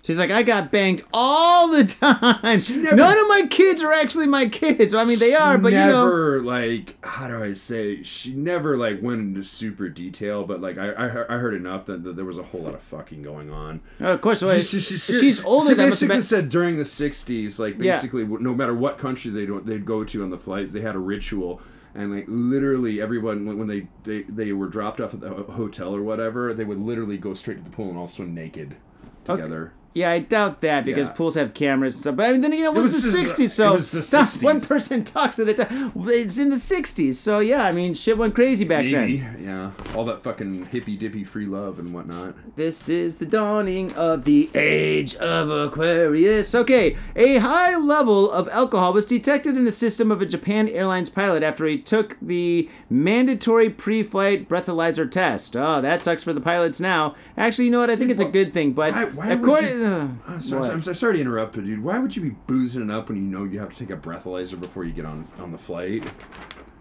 [0.07, 2.39] She's like, I got banged all the time.
[2.43, 4.95] never- None of my kids are actually my kids.
[4.95, 6.05] I mean, they are, but you know.
[6.05, 8.05] never like how do I say?
[8.05, 11.87] She never like went into super detail, but like I I, heard- I heard enough
[11.87, 13.81] that, that there was a whole lot of fucking going on.
[14.01, 15.71] Uh, of course, well, She- she- she- she's older.
[15.71, 16.23] She basically been.
[16.23, 20.23] said during the '60s, like basically w no matter what country they they'd go to
[20.23, 21.61] on the flight, they had a ritual.
[21.97, 25.97] And like literally everyone when, when they, they they were dropped off at the hotel
[25.97, 28.77] or whatever, they would literally go straight to the pool and all swim naked
[29.25, 29.73] together.
[29.95, 31.15] Yeah, I doubt that because Yeah.
[31.15, 32.17] pools have cameras and stuff.
[32.17, 34.43] But I mean, then again, it was, was the '60s, so the 60s.
[34.43, 35.93] one person talks at a time.
[35.97, 37.65] It's in the '60s, so yeah.
[37.65, 39.43] I mean, shit went crazy back Maybe, then.
[39.43, 42.35] yeah, all that fucking hippy dippy free love and whatnot.
[42.57, 46.55] This is the dawning of the age of Aquarius.
[46.55, 51.09] Okay, a high level of alcohol was detected in the system of a Japan Airlines
[51.09, 55.57] pilot after he took the mandatory pre-flight breathalyzer test.
[55.57, 57.15] Oh, that sucks for the pilots now.
[57.39, 57.91] Actually, you know what?
[57.91, 60.69] I think it's a good thing, but Why- why according, you- uh, I'm sorry.
[60.71, 63.19] I'm sorry, sorry to interrupt, but dude, why would you be boozing it up when
[63.19, 66.09] you know you have to take a breathalyzer before you get on on the flight?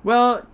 [0.04, 0.46] well,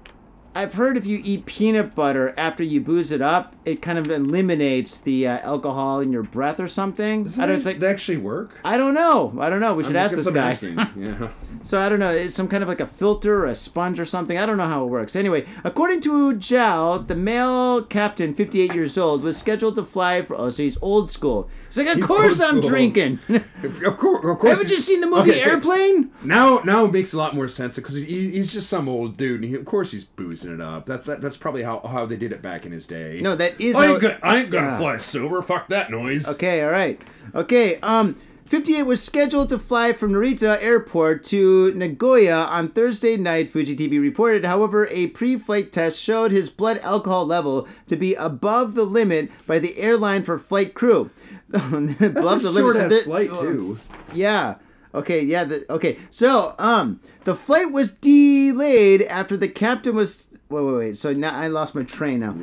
[0.54, 4.10] I've heard if you eat peanut butter after you booze it up, it kind of
[4.10, 7.24] eliminates the uh, alcohol in your breath or something.
[7.24, 8.60] Does I don't, like, actually work?
[8.66, 9.34] I don't know.
[9.40, 9.74] I don't know.
[9.76, 10.52] We should I ask this I'm guy.
[10.98, 11.30] yeah.
[11.64, 12.12] So I don't know.
[12.12, 14.38] It's some kind of like a filter or a sponge or something.
[14.38, 15.16] I don't know how it works.
[15.16, 20.36] Anyway, according to JAL, the male captain, 58 years old, was scheduled to fly for.
[20.36, 21.50] Oh, so he's old school.
[21.68, 22.70] He's like, of He's course I'm school.
[22.70, 23.20] drinking.
[23.64, 24.54] Of of course, of course.
[24.54, 26.10] Haven't you seen the movie Okay, so- Airplane?
[26.24, 29.42] Now, now it makes a lot more sense because he, he's just some old dude,
[29.42, 30.86] and he, of course he's boozing it up.
[30.86, 33.20] That's that's probably how, how they did it back in his day.
[33.22, 33.76] No, that is.
[33.76, 34.78] I how- ain't, gonna, I ain't gonna Yeah.
[34.80, 35.42] fly sober.
[35.42, 36.28] Fuck that noise.
[36.28, 37.02] Okay, all right.
[37.36, 38.16] Okay, um
[38.46, 43.98] 58 was scheduled to fly from Narita Airport to Nagoya on Thursday night, Fuji TV
[44.02, 44.44] reported.
[44.44, 49.58] However, a pre-flight test showed his blood alcohol level to be above the limit by
[49.60, 51.10] the airline for flight crew.
[51.54, 52.56] above That's a the limit.
[52.56, 53.80] short so ass there- flight too.
[54.14, 54.56] yeah.
[54.94, 55.24] Okay.
[55.24, 55.46] Yeah.
[55.46, 55.98] The, okay.
[56.10, 60.28] So, um, the flight was delayed after the captain was.
[60.52, 60.98] Wait, wait, wait.
[60.98, 62.34] So now I lost my train now.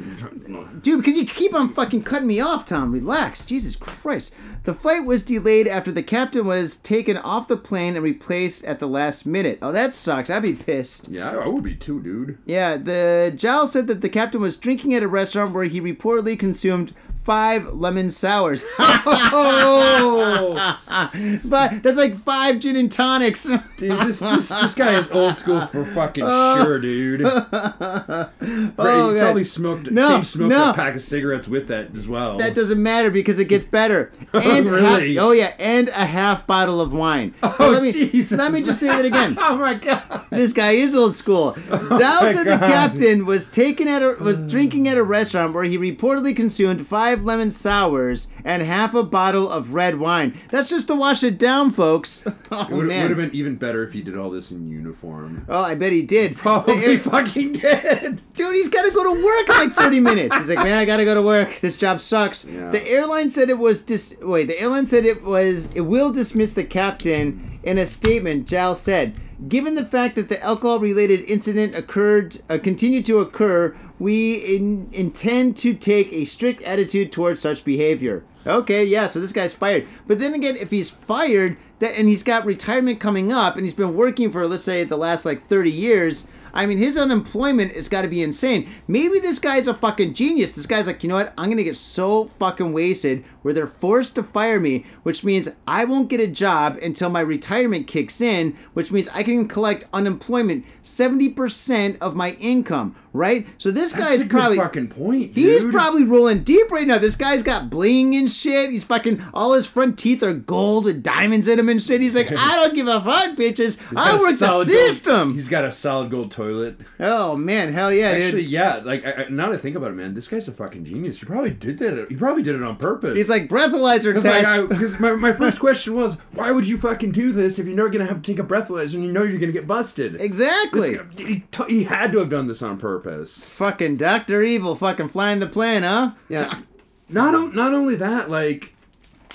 [0.80, 2.90] Dude, because you keep on fucking cutting me off, Tom.
[2.90, 3.44] Relax.
[3.44, 4.34] Jesus Christ.
[4.64, 8.78] The flight was delayed after the captain was taken off the plane and replaced at
[8.78, 9.58] the last minute.
[9.62, 10.30] Oh, that sucks.
[10.30, 11.08] I'd be pissed.
[11.08, 12.38] Yeah, I, would be too, dude.
[12.46, 16.38] Yeah, the JAL said that the captain was drinking at a restaurant where he reportedly
[16.38, 16.92] consumed
[17.28, 18.64] five lemon sours.
[18.78, 20.54] Oh,
[21.44, 23.44] but that's like five gin and tonics.
[23.76, 26.64] dude, this, this this guy is old school for fucking oh.
[26.64, 27.20] sure, dude.
[27.24, 29.90] Oh, he probably smoked.
[29.90, 30.70] No, smoked no.
[30.70, 32.38] a pack of cigarettes with that as well.
[32.38, 34.10] That doesn't matter because it gets better.
[34.32, 35.16] And Really?
[35.16, 37.34] half- oh yeah, and a half bottle of wine.
[37.42, 38.38] Oh, so Oh, let me Jesus.
[38.38, 39.36] let me just say that again.
[39.38, 40.24] oh my god.
[40.30, 41.52] This guy is old school.
[41.68, 45.64] Dow oh, my the captain was taken at a, was drinking at a restaurant where
[45.64, 50.38] he reportedly consumed five lemon sours and half a bottle of red wine.
[50.50, 52.24] That's just to wash it down, folks.
[52.50, 55.44] Oh It would, have been even better if he did all this in uniform.
[55.50, 56.34] Oh, I bet he did.
[56.34, 58.22] Probably fucking did.
[58.32, 60.36] Dude, he's got to go to work in like 30 minutes.
[60.38, 61.60] He's like, man, I got to go to work.
[61.60, 62.46] This job sucks.
[62.46, 62.70] Yeah.
[62.70, 64.16] The airline said it was dis.
[64.22, 65.68] Wait, the airline said it was.
[65.74, 67.58] It will dismiss the captain.
[67.62, 73.04] In a statement, Jal said, given the fact that the alcohol-related incident occurred, uh, continued
[73.06, 78.24] to occur, we in, intend to take a strict attitude towards such behavior.
[78.46, 79.86] Okay, yeah, so this guy's fired.
[80.06, 83.74] But then again, if he's fired, that and he's got retirement coming up, and he's
[83.74, 86.26] been working for let's say the last like 30 years.
[86.52, 88.68] I mean, his unemployment has got to be insane.
[88.88, 90.52] Maybe this guy's a fucking genius.
[90.52, 91.34] This guy's like, you know what?
[91.36, 95.84] I'm gonna get so fucking wasted where they're forced to fire me, which means I
[95.84, 100.64] won't get a job until my retirement kicks in, which means I can collect unemployment
[100.82, 103.46] 70% of my income, right?
[103.58, 105.44] So this That's guy's probably fucking point, dude.
[105.50, 106.98] He's probably rolling deep right now.
[106.98, 108.70] This guy's got bling and shit.
[108.70, 112.00] He's fucking all his front teeth are gold with diamonds in them and shit.
[112.00, 113.78] He's like, I don't give a fuck, bitches.
[113.78, 115.34] He's I work the solid gold- system.
[115.34, 116.78] he's got a solid gold toilet.
[117.00, 118.50] Oh man, hell yeah, Actually, dude.
[118.50, 118.76] yeah.
[118.84, 121.18] Like I, I, now I think about it, man, this guy's a fucking genius.
[121.18, 122.06] He probably did that.
[122.08, 123.16] He probably did it on purpose.
[123.16, 124.68] He's like breathalyzer Because test.
[124.68, 127.74] like, 'cause my, my first question was, why would you fucking do this if you're
[127.74, 130.20] not gonna have to take a breathalyzer and you know you're gonna get busted?
[130.20, 130.96] exactly.
[130.96, 133.07] This he, t- he had to have done this on purpose.
[133.50, 136.12] Fucking Doctor Evil, fucking flying the plane, huh?
[136.28, 136.60] Yeah.
[137.08, 138.74] not o- not only that, like,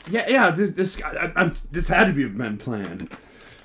[0.09, 0.51] yeah, yeah.
[0.51, 3.15] This, this guy, I, I'm, this had to be been planned,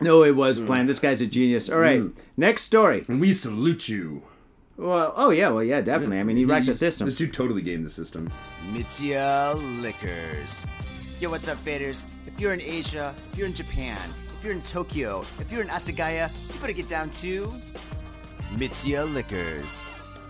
[0.01, 0.89] No, it was planned.
[0.89, 1.69] This guy's a genius.
[1.69, 2.15] All right, mm.
[2.37, 3.05] next story.
[3.09, 4.23] and we salute you.
[4.77, 6.21] Well, oh yeah, well yeah, definitely.
[6.21, 7.07] I mean, he wrecked the system.
[7.07, 8.31] This dude totally gamed the system.
[8.71, 10.67] Mitsuya Liquors.
[11.21, 12.07] Yo, what's up, faders?
[12.29, 13.99] If you're in Asia, if you're in Japan,
[14.39, 17.53] if you're in Tokyo, if you're in Asagaya, you better get down to
[18.55, 19.85] Mitsuya Liquors.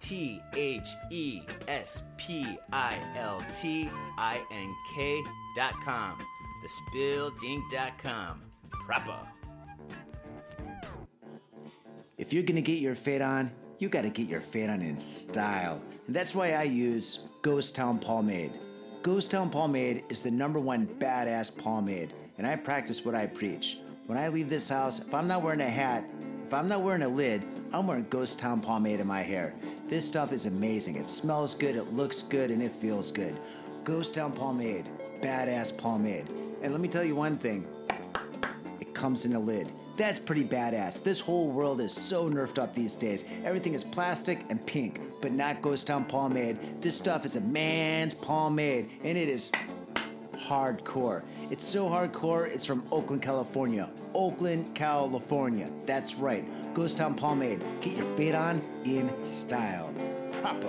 [0.00, 5.22] T H E S P I L T I N K
[5.56, 6.18] dot com.
[6.64, 8.42] Thespiltink.com.
[8.70, 9.18] Proper.
[12.18, 15.80] If you're gonna get your fade on, you gotta get your fade on in style.
[16.06, 18.52] And that's why I use Ghost Town Pomade.
[19.02, 23.78] Ghost Town Pomade is the number one badass pomade, and I practice what I preach.
[24.06, 26.04] When I leave this house, if I'm not wearing a hat,
[26.46, 27.42] if I'm not wearing a lid,
[27.72, 29.54] I'm wearing Ghost Town Pomade in my hair.
[29.88, 30.96] This stuff is amazing.
[30.96, 33.36] It smells good, it looks good, and it feels good.
[33.84, 34.88] Ghost Town Pomade,
[35.20, 36.26] badass pomade.
[36.60, 37.64] And let me tell you one thing
[38.80, 39.70] it comes in a lid.
[39.96, 41.04] That's pretty badass.
[41.04, 43.24] This whole world is so nerfed up these days.
[43.44, 46.58] Everything is plastic and pink, but not Ghost Town pomade.
[46.82, 49.52] This stuff is a man's pomade, and it is
[50.34, 51.22] hardcore.
[51.48, 53.88] It's so hardcore, it's from Oakland, California.
[54.14, 55.70] Oakland, California.
[55.86, 56.44] That's right.
[56.74, 57.62] Ghost Town pomade.
[57.80, 59.94] Get your fade on in style.
[60.42, 60.68] Proper.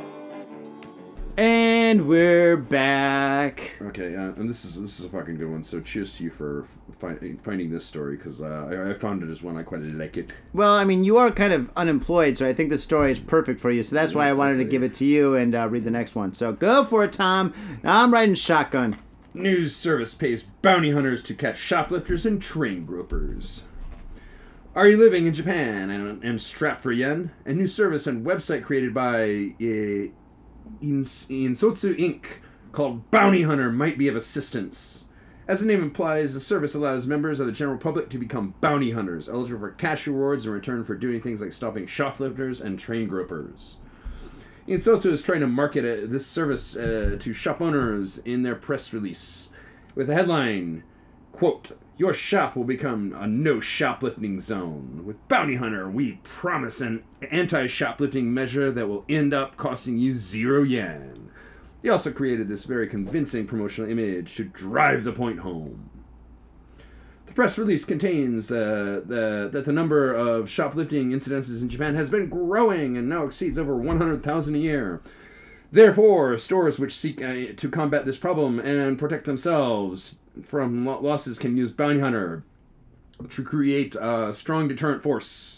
[1.36, 3.72] And we're back.
[3.82, 5.64] Okay, uh, and this is this is a fucking good one.
[5.64, 6.66] So cheers to you for
[7.00, 10.18] fi- finding this story because uh, I, I found it as one I quite like
[10.18, 10.32] it.
[10.54, 13.60] Well, I mean, you are kind of unemployed, so I think the story is perfect
[13.60, 13.82] for you.
[13.82, 16.14] So that's why I wanted to give it to you and uh, read the next
[16.14, 16.34] one.
[16.34, 17.54] So go for it, Tom.
[17.84, 18.98] I'm riding shotgun.
[19.38, 23.66] News service pays bounty hunters to catch shoplifters and train gropers.
[24.74, 27.32] Are you living in Japan and, and strapped for yen?
[27.46, 30.10] A new service and website created by uh,
[30.82, 32.26] Insotsu Inc.
[32.72, 35.06] called Bounty Hunter might be of assistance.
[35.48, 38.92] As the name implies, the service allows members of the general public to become bounty
[38.92, 43.08] hunters, eligible for cash rewards in return for doing things like stopping shoplifters and train
[43.08, 43.78] gropers.
[44.68, 48.92] Insotsu is trying to market uh, this service uh, to shop owners in their press
[48.92, 49.50] release
[49.98, 50.84] with the headline,
[51.32, 55.02] quote, Your shop will become a no shoplifting zone.
[55.06, 60.62] With Bounty Hunter, we promise an anti-shoplifting measure that will end up costing you zero
[60.62, 61.32] yen.
[61.82, 65.90] They also created this very convincing promotional image to drive the point home.
[67.38, 72.30] Press release contains uh, the, that the number of shoplifting incidences in Japan has been
[72.30, 75.04] growing and now exceeds over 100,000 a year.
[75.72, 81.38] Therefore, stores which seek uh, to combat this problem and protect themselves from lo- losses
[81.38, 82.42] can use Bounty Hunter
[83.30, 85.57] to create a strong deterrent force.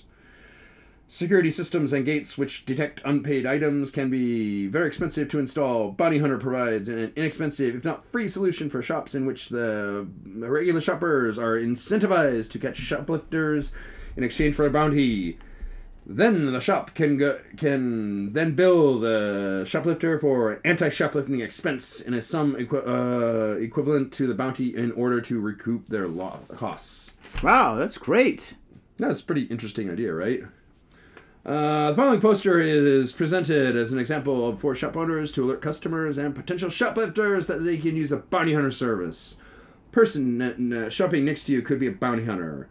[1.11, 5.91] Security systems and gates which detect unpaid items can be very expensive to install.
[5.91, 10.79] Bounty Hunter provides an inexpensive, if not free, solution for shops in which the regular
[10.79, 13.71] shoppers are incentivized to catch shoplifters
[14.17, 15.39] in exchange for a bounty.
[16.05, 22.21] Then the shop can go, can then bill the shoplifter for anti-shoplifting expense in a
[22.21, 27.13] sum equi- uh, equivalent to the bounty in order to recoup their lo- costs.
[27.41, 28.53] Wow, that's great.
[28.97, 30.43] That's a pretty interesting idea, right?
[31.49, 35.63] Uh, the following poster is presented as an example of for shop owners to alert
[35.63, 39.37] customers and potential shoplifters that they can use a bounty hunter service.
[39.91, 42.69] Person shopping next to you could be a bounty hunter.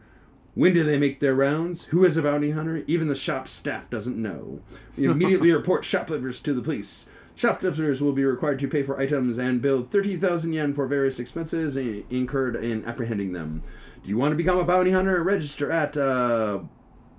[0.55, 1.87] When do they make their rounds?
[1.87, 2.85] Who is a bounty hunter?
[2.87, 4.61] Even the shop staff doesn't know.
[4.97, 7.07] We immediately report shoplifters to the police.
[7.35, 11.77] Shoplifters will be required to pay for items and bill 30,000 yen for various expenses
[11.77, 13.65] incurred in apprehending them.
[14.05, 15.21] Do you want to become a bounty hunter?
[15.25, 16.61] Register at uh,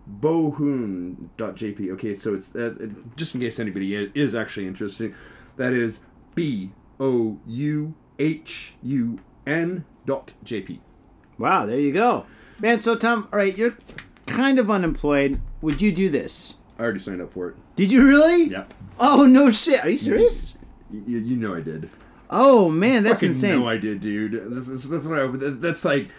[0.10, 1.92] bohun.jp.
[1.94, 2.74] Okay, so it's uh,
[3.16, 5.14] just in case anybody is actually interested,
[5.58, 6.00] that is
[6.36, 10.80] B O U H U N dot JP.
[11.38, 12.26] Wow, there you go.
[12.60, 13.78] Man, so Tom, all right, you're
[14.26, 15.40] kind of unemployed.
[15.62, 16.56] Would you do this?
[16.78, 17.56] I already signed up for it.
[17.76, 18.46] Did you really?
[18.46, 18.66] Yeah.
[19.00, 19.84] Oh, no shit.
[19.84, 20.54] Are you serious?
[20.92, 21.90] Y- y- you know I did.
[22.30, 23.52] Oh, man, that's fucking insane.
[23.60, 24.54] know I did, dude.
[24.56, 25.28] This, this, that's what I.
[25.28, 26.10] That's like.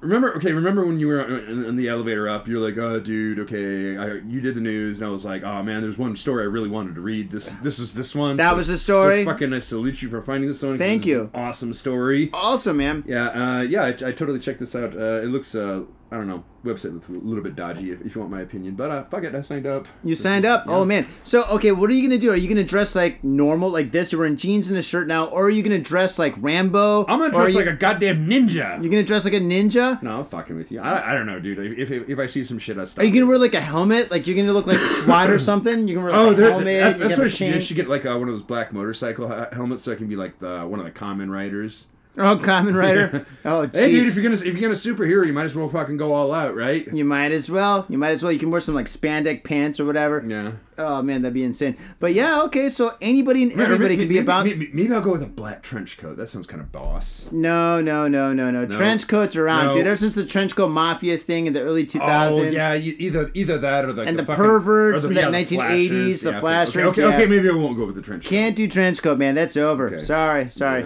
[0.00, 0.52] Remember, okay.
[0.52, 2.46] Remember when you were in, the elevator up?
[2.46, 5.62] You're like, "Oh, dude, okay." I, you did the news, and I was like, "Oh
[5.62, 7.30] man, there's one story I really wanted to read.
[7.30, 9.24] This, this is this one." That So- was the story?
[9.24, 10.76] So fucking, I salute you for finding this one.
[10.78, 11.30] Thank you.
[11.34, 12.30] awesome story.
[12.32, 13.04] Awesome, man.
[13.06, 13.28] Yeah,
[13.58, 13.84] uh, yeah.
[13.84, 14.94] I, I totally checked this out.
[14.94, 15.82] Uh, it looks, uh,
[16.12, 18.74] I don't know, website that's a little bit dodgy, if, if you want my opinion.
[18.74, 19.88] But uh, fuck it, I signed up.
[20.04, 20.64] You signed up?
[20.68, 21.06] Oh, man.
[21.24, 22.30] So, okay, what are you going to do?
[22.30, 24.12] Are you going to dress like normal, like this?
[24.12, 25.24] You're wearing jeans and a shirt now?
[25.26, 27.06] Or are you going to dress like Rambo?
[27.06, 28.54] I'm gonna Or are dress you, like a goddamn ninja.
[28.82, 30.02] You're going to dress like a ninja?
[30.02, 30.80] No, I'm fucking with you.
[30.80, 31.58] I, I don't know, dude.
[31.78, 33.02] If, if, if I see some shit, I stop.
[33.02, 34.10] Are you going to wear like a helmet?
[34.10, 35.88] Like you're going to look like SWAT or something?
[35.88, 36.98] You're going to wear Oh, like a there, helmet?
[36.98, 37.46] that's, you what a I should do.
[37.46, 37.60] I cane?
[37.62, 40.38] should get like uh, one of those black motorcycle helmets so I can be like
[40.40, 41.86] the one of the Kamen Riders.
[42.18, 43.26] Oh, Kamen Rider.
[43.44, 45.96] Oh, Hey, dude, if you're gonna if you're gonna superhero, you might as well fucking
[45.96, 46.86] go all out, right?
[46.92, 47.86] You might as well.
[47.88, 48.30] You might as well.
[48.30, 50.22] You can wear some like spandex pants or whatever.
[50.24, 50.52] Yeah.
[50.78, 51.76] Oh man, that'd be insane.
[51.98, 52.68] But yeah, okay.
[52.68, 54.46] So anybody and everybody maybe, can be about.
[54.46, 56.16] Maybe, maybe I'll go with a black trench coat.
[56.18, 57.26] That sounds kind of boss.
[57.32, 58.66] No, no, no, no, no.
[58.66, 59.72] Trench coats are around, No.
[59.74, 59.86] dude.
[59.88, 62.30] Ever since the trench coat mafia thing in the early 2000s.
[62.38, 65.26] Oh yeah, either either that or the And the fucking, perverts or in the yeah,
[65.30, 66.20] 1980s, flashers.
[66.20, 67.26] the Yeah, okay, flashers, Okay, okay, yeah.
[67.26, 68.24] maybe I won't go with the trench.
[68.24, 68.30] Coat.
[68.30, 69.34] Can't do trench coat, man.
[69.34, 69.88] That's over.
[69.88, 70.00] Okay.
[70.00, 70.84] Sorry, sorry.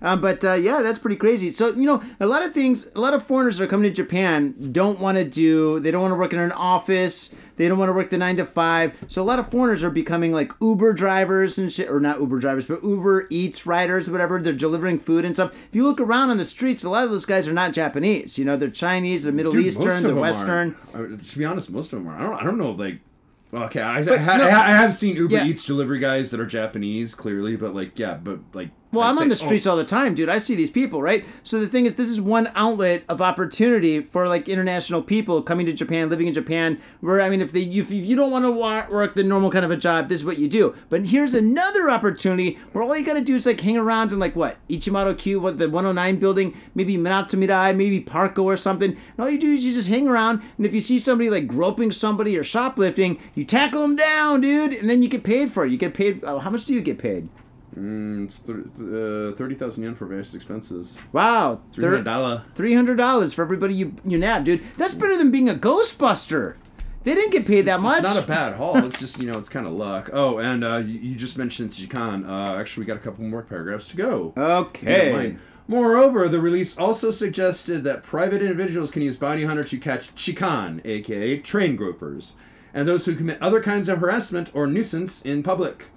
[0.00, 1.50] Um, but uh, yeah, that's pretty crazy.
[1.50, 3.94] So you know, a lot of things, a lot of foreigners that are coming to
[3.94, 5.80] Japan don't want to do.
[5.80, 7.32] They don't want to work in an office.
[7.56, 8.92] They don't want to work the nine to five.
[9.08, 12.38] So a lot of foreigners are becoming like Uber drivers and shit, or not Uber
[12.38, 14.40] drivers, but Uber Eats riders, whatever.
[14.40, 15.52] They're delivering food and stuff.
[15.52, 18.38] If you look around on the streets, a lot of those guys are not Japanese.
[18.38, 20.76] You know, they're Chinese, they're Middle Dude, Eastern, they're Western.
[20.94, 22.16] Are, uh, to be honest, most of them are.
[22.16, 22.34] I don't.
[22.34, 22.70] I don't know.
[22.70, 23.00] Like,
[23.52, 24.14] okay, I, I, no-
[24.48, 25.44] I, I have seen Uber Yeah.
[25.46, 28.70] Eats delivery guys that are Japanese, clearly, but like, yeah, but like.
[28.90, 30.30] Well, I'd I'm on the streets all the time, dude.
[30.30, 31.22] I see these people, right?
[31.42, 35.66] So the thing is, this is one outlet of opportunity for like international people coming
[35.66, 36.80] to Japan, living in Japan.
[37.00, 39.66] Where I mean, if they if, if you don't want to work the normal kind
[39.66, 40.74] of a job, this is what you do.
[40.88, 44.34] But here's another opportunity where all you gotta do is like hang around in like
[44.34, 48.92] what Ichimato Q, what the 109 building, maybe Minato Mirai, maybe Parco or something.
[48.92, 51.46] And all you do is you just hang around, and if you see somebody like
[51.46, 55.66] groping somebody or shoplifting, you tackle them down, dude, and then you get paid for
[55.66, 55.72] it.
[55.72, 56.24] You get paid.
[56.24, 57.28] Uh, how much do you get paid?
[57.78, 58.64] Mm, it's thir-
[59.30, 60.98] uh, thirty thousand yen for various expenses.
[61.12, 62.44] Wow, Three hundred dollar.
[62.54, 64.62] Three hundred dollars for everybody you you nab, dude.
[64.76, 66.56] That's better than being a Ghostbuster.
[67.04, 68.02] They didn't get paid that much.
[68.04, 68.76] It's not a bad haul.
[68.86, 70.10] It's just you know it's kind of luck.
[70.12, 72.28] Oh, and uh, you, you just mentioned Chikan.
[72.28, 74.32] Uh, actually, we got a couple more paragraphs to go.
[74.36, 75.36] If you don't okay.
[75.70, 80.80] Moreover, the release also suggested that private individuals can use bounty hunter to catch chikan,
[80.84, 82.36] aka train gropers,
[82.72, 85.88] and those who commit other kinds of harassment or nuisance in public.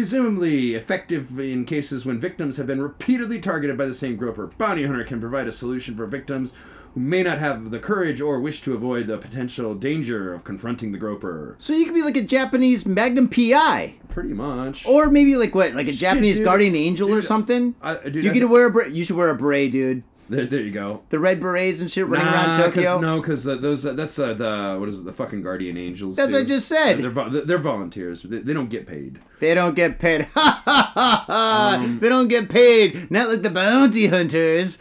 [0.00, 4.84] Presumably effective in cases when victims have been repeatedly targeted by the same groper, bounty
[4.84, 6.52] hunter can provide a solution for victims
[6.92, 10.92] who may not have the courage or wish to avoid the potential danger of confronting
[10.92, 11.56] the groper.
[11.58, 14.84] So you could be like a Japanese Magnum PI, Pretty much.
[14.84, 16.44] or maybe like what, like a Shit, Japanese dude.
[16.44, 17.74] guardian angel or something.
[17.80, 18.92] I- dude, you I get to wear a beret.
[18.92, 20.02] You should wear a beret, dude.
[20.28, 21.02] There, there you go.
[21.10, 23.00] The red berets and shit running Nah, around 'cause- Tokyo.
[23.00, 25.04] no, because uh, those uh, that's uh, the what is it?
[25.04, 26.16] The fucking guardian angels.
[26.16, 26.98] That's what I just said.
[26.98, 28.22] They're, vo- they're volunteers.
[28.22, 29.20] They, they don't get paid.
[29.40, 30.22] They don't get paid.
[30.34, 31.78] Ha ha ha ha!
[31.80, 33.10] Um, They don't get paid.
[33.10, 34.78] Not like the bounty hunters.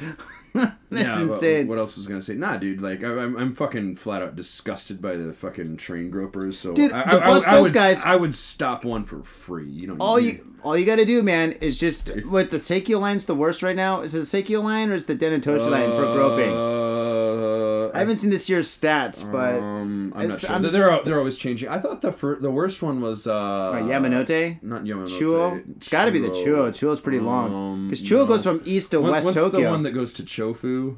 [0.89, 1.67] That's yeah, insane.
[1.67, 2.35] What else was I gonna say?
[2.35, 2.79] Nah, dude.
[2.79, 6.57] Like I, I'm, I'm fucking flat out disgusted by the fucking train gropers.
[6.57, 9.03] So Dude, I, the I, bus I, I those would, guys- I would stop one
[9.03, 9.69] for free.
[9.69, 9.97] You know.
[9.99, 13.35] all you all you got to do, man, is just what the Saikyo line's the
[13.35, 14.01] worst right now.
[14.01, 16.53] Is it the Saikyo line or is it the Den-en-toshi line for groping?
[16.53, 17.64] Uh,
[17.95, 20.49] Uh, I haven't seen this year's stats, but Um, I'm not sure.
[20.51, 21.69] I'm they're, they're always changing.
[21.69, 24.61] I thought the fir- the worst one was uh, What, Yamanote?
[24.61, 25.19] Not Yamanote.
[25.19, 25.63] Chuo.
[25.77, 26.69] It's got to be the Chuo.
[26.69, 28.25] Chuo's pretty long Um, because Chuo no.
[28.27, 29.61] goes from east to What- west what's Tokyo.
[29.63, 30.97] the one that goes to Chofu?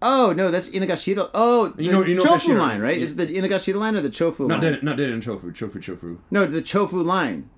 [0.00, 1.28] Oh no, that's Inokashira.
[1.34, 2.98] Oh, the You know- you know Chofu Kashira- line, right?
[2.98, 4.72] Is it the Inokashira line or the Chofu Not line?
[4.74, 5.52] dead, not in Chofu.
[5.52, 6.18] Chofu, Chofu.
[6.30, 7.50] No, the Chofu line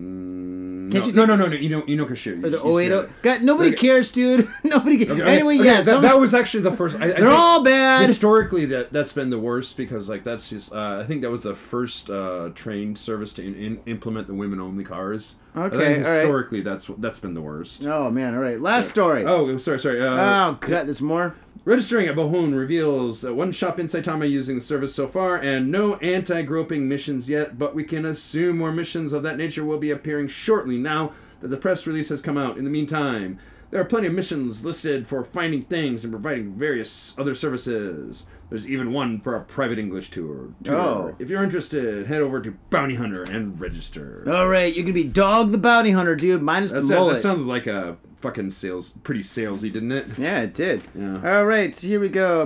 [0.00, 1.56] no, you no, no, no, no.
[1.56, 2.42] You know, you know Kashiri.
[2.44, 3.04] or the You- you said Oedo.
[3.04, 3.10] it.
[3.22, 3.78] God, nobody Okay.
[3.88, 4.48] cares, dude.
[4.64, 5.04] nobody.
[5.04, 5.20] Cares.
[5.20, 6.96] Okay, anyway, okay, yeah, that, some- that was actually the first.
[6.96, 8.06] I, they're all bad.
[8.08, 10.72] Historically, that that's been the worst because like that's just.
[10.72, 14.34] Uh, I think that was the first uh, train service to in, in, implement the
[14.34, 15.36] women only cars.
[15.56, 15.96] Okay, all right.
[16.20, 17.84] historically, that's that's been the worst.
[17.86, 18.60] Oh man, all right.
[18.60, 19.24] Last story.
[19.26, 20.00] Oh, sorry, sorry.
[20.00, 21.34] Uh, Oh god, there's more.
[21.64, 25.96] Registering at Bohun reveals one shop in Saitama using the service so far, and no
[25.96, 27.58] anti-groping missions yet.
[27.58, 30.78] But we can assume more missions of that nature will be appearing shortly.
[30.78, 32.56] Now that the press release has come out.
[32.56, 33.38] In the meantime,
[33.70, 38.24] there are plenty of missions listed for finding things and providing various other services.
[38.50, 40.48] There's even one for a private English tour.
[40.64, 40.76] tour.
[40.76, 41.16] Oh.
[41.18, 44.24] If you're interested, head over to Bounty Hunter and register.
[44.30, 47.14] All right, you can be Dog the Bounty Hunter, dude, minus That, the mullet.
[47.14, 50.06] that sounded like a fucking sales, pretty salesy, didn't it?
[50.18, 50.82] yeah, it did.
[50.94, 51.36] Yeah.
[51.38, 52.42] All right, here we go.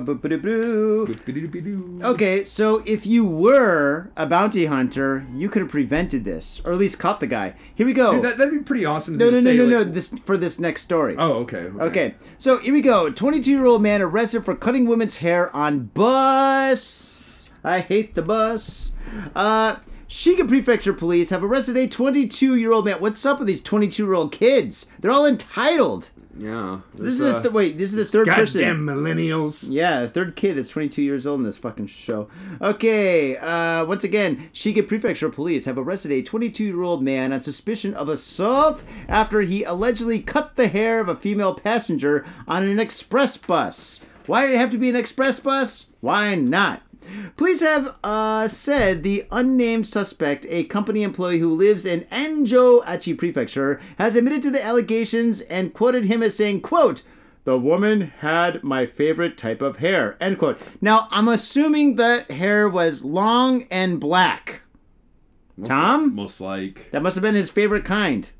[2.04, 6.78] Okay, so if you were a bounty hunter, you could have prevented this, or at
[6.78, 7.54] least caught the guy.
[7.74, 8.12] Here we go.
[8.12, 9.16] Dude, that, that'd be pretty awesome.
[9.16, 9.84] no, to no, no, no, no.
[9.84, 11.16] This for this next story.
[11.18, 11.70] Oh, okay.
[11.80, 12.14] Okay.
[12.38, 13.10] So here we go.
[13.10, 17.50] 22 year old man arrested for cutting woman's hair on bus.
[17.62, 18.92] I hate the bus.
[19.34, 19.76] Uh,
[20.08, 23.00] Shiga Prefecture police have arrested a 22 year old man.
[23.00, 24.86] What's up with these 22 year old kids?
[25.00, 26.10] They're all entitled.
[26.36, 26.80] Yeah.
[26.94, 27.78] This is the th- wait.
[27.78, 28.60] This is the third person.
[28.60, 29.68] Goddamn millennials.
[29.70, 32.28] Yeah, the third kid that's 22 years old in this fucking show.
[32.60, 37.40] Okay, uh, once again, Shiga Prefecture Police have arrested a 22 year old man on
[37.40, 42.80] suspicion of assault after he allegedly cut the hair of a female passenger on an
[42.80, 44.00] express bus.
[44.26, 45.88] Why did it have to be an express bus?
[46.00, 46.82] Why not?
[47.36, 53.16] Police have uh, said the unnamed suspect, a company employee who lives in Anjo Aichi
[53.16, 57.02] Prefecture, has admitted to the allegations and quoted him as saying, quote,
[57.44, 60.16] the woman had my favorite type of hair.
[60.18, 60.58] End quote.
[60.80, 64.62] Now, I'm assuming that hair was long and black.
[65.62, 66.14] Tom?
[66.14, 66.90] Most like.
[66.90, 68.30] That must have been his favorite kind.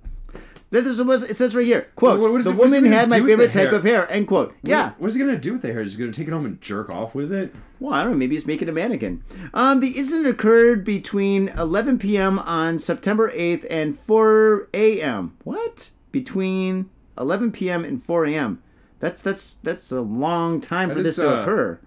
[0.83, 1.87] This is what it says right here.
[1.95, 4.11] Quote, What- what is the it- what is woman had my favorite type of hair.
[4.11, 4.55] End quote.
[4.65, 4.93] Yeah.
[4.99, 5.83] What is he gonna do with the hair?
[5.83, 7.55] Is he gonna take it home and jerk off with it?
[7.79, 8.19] Well, I don't know.
[8.19, 9.23] Maybe he's making a mannequin.
[9.53, 12.39] Um, the incident occurred between 11 p.m.
[12.41, 15.35] on September 8th and 4 a.m.
[15.45, 15.91] What?
[16.11, 16.87] Between
[17.19, 17.85] 11 p.m.
[17.85, 18.61] and 4 a.m.
[19.01, 21.79] That's that's that's a long time for That this to uh, occur.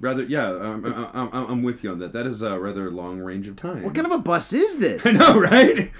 [0.00, 0.84] Rather, yeah, um,
[1.14, 2.12] I, I, I'm with you on that.
[2.12, 3.82] That is a rather long range of time.
[3.82, 5.06] What kind of a bus is this?
[5.06, 5.90] I know, right?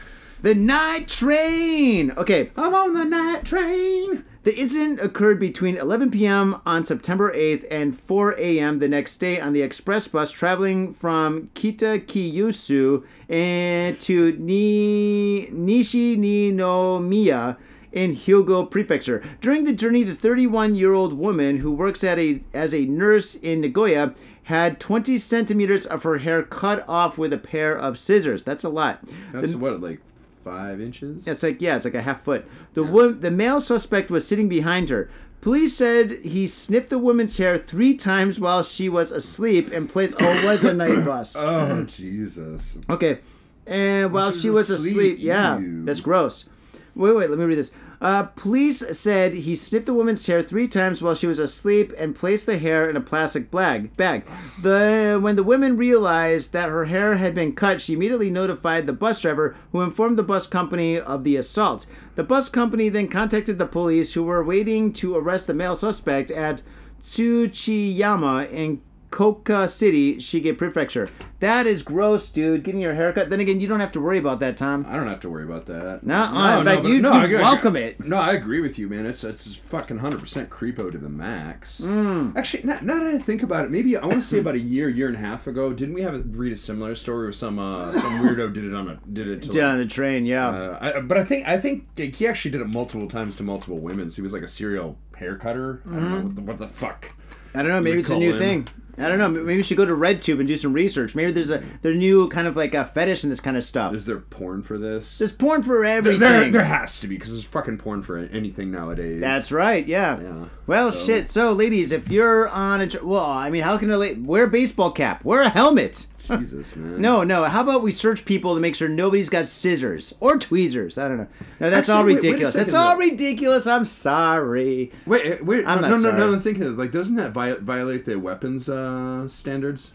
[0.42, 2.12] The night train.
[2.12, 4.24] Okay, I'm on the night train.
[4.44, 6.60] The incident occurred between 11 p.m.
[6.64, 8.78] on September 8th and 4 a.m.
[8.78, 17.56] the next day on the express bus traveling from Kita-Kiyusu and to Ni- Nishi-ni-no-miya
[17.90, 19.24] in Hyogo Prefecture.
[19.40, 24.14] During the journey, the 31-year-old woman who works at a as a nurse in Nagoya
[24.44, 28.44] had 20 centimeters of her hair cut off with a pair of scissors.
[28.44, 29.00] That's a lot.
[29.32, 30.00] That's The- what, like
[30.46, 31.26] five inches?
[31.26, 32.46] it's like yeah, it's like a half foot.
[32.74, 35.10] The wo- the male suspect was sitting behind her.
[35.40, 40.14] Police said he snipped the woman's hair three times while she was asleep and placed.
[40.20, 41.36] Oh, it was a night bus.
[41.36, 42.78] Oh, oh Jesus.
[42.88, 43.18] Okay,
[43.66, 45.84] and while she she was was asleep, asleep, yeah, ew.
[45.84, 46.46] that's gross.
[46.94, 47.72] Wait, wait, let me read this.
[48.00, 52.14] Uh, police said he snipped the woman's hair three times while she was asleep and
[52.14, 53.96] placed the hair in a plastic bag.
[53.96, 54.24] Bag.
[54.62, 58.92] The when the woman realized that her hair had been cut, she immediately notified the
[58.92, 61.86] bus driver, who informed the bus company of the assault.
[62.14, 66.30] The bus company then contacted the police, who were waiting to arrest the male suspect
[66.30, 66.62] at
[67.00, 68.80] Tsuchiyama in
[69.10, 71.08] Koka City, Shiga Prefecture.
[71.40, 72.62] That is gross, dude.
[72.64, 73.30] Getting your haircut.
[73.30, 74.84] Then again, you don't have to worry about that, Tom.
[74.88, 76.02] I don't have to worry about that.
[76.04, 78.04] Nuh-uh, but you- you I welcome it.
[78.04, 79.06] No, I agree with you, man.
[79.06, 81.80] It's it's fucking hundred percent creepo to the max.
[81.82, 82.36] Mm.
[82.36, 84.58] Actually, now, now that I think about it, maybe I want to say about a
[84.60, 87.32] year, year and a half ago, didn't we have a, read a similar story where
[87.32, 89.86] some uh, some weirdo did it on a did it to Did like, on the
[89.86, 90.48] train, yeah.
[90.48, 93.78] Uh, I, but I think I think he actually did it multiple times to multiple
[93.78, 94.10] women.
[94.10, 95.82] So he was like a serial hair cutter.
[95.86, 97.12] I don't know what the, what the fuck.
[97.56, 97.80] I don't know.
[97.80, 98.38] Maybe it's a new in.
[98.38, 98.68] thing.
[98.98, 99.28] I don't know.
[99.28, 101.14] Maybe we should go to RedTube and do some research.
[101.14, 103.92] Maybe there's a there's new kind of like a fetish in this kind of stuff.
[103.94, 105.18] Is there porn for this?
[105.18, 106.20] There's porn for everything.
[106.20, 109.20] there, there has to be because there's fucking porn for anything nowadays.
[109.20, 109.86] That's right.
[109.86, 110.18] Yeah.
[110.20, 111.28] Yeah, Well, so- shit.
[111.28, 114.48] So, ladies, if you're on a well, I mean, how can a la- wear a
[114.48, 115.22] baseball cap?
[115.26, 116.06] Wear a helmet.
[116.26, 117.00] Jesus, man.
[117.00, 117.44] No, no.
[117.44, 120.98] How about we search people to make sure nobody's got scissors or tweezers?
[120.98, 121.26] I don't know.
[121.60, 122.54] No, that's all Actually, wait- wait a ridiculous.
[122.54, 123.00] that's second, all though.
[123.00, 123.66] ridiculous.
[123.66, 124.92] I'm sorry.
[125.06, 125.66] Wait, eh, wait.
[125.66, 126.18] I'm no, not no, sorry.
[126.18, 126.32] no, no.
[126.34, 129.92] I'm thinking like, doesn't that vi- violate the weapons uh, standards?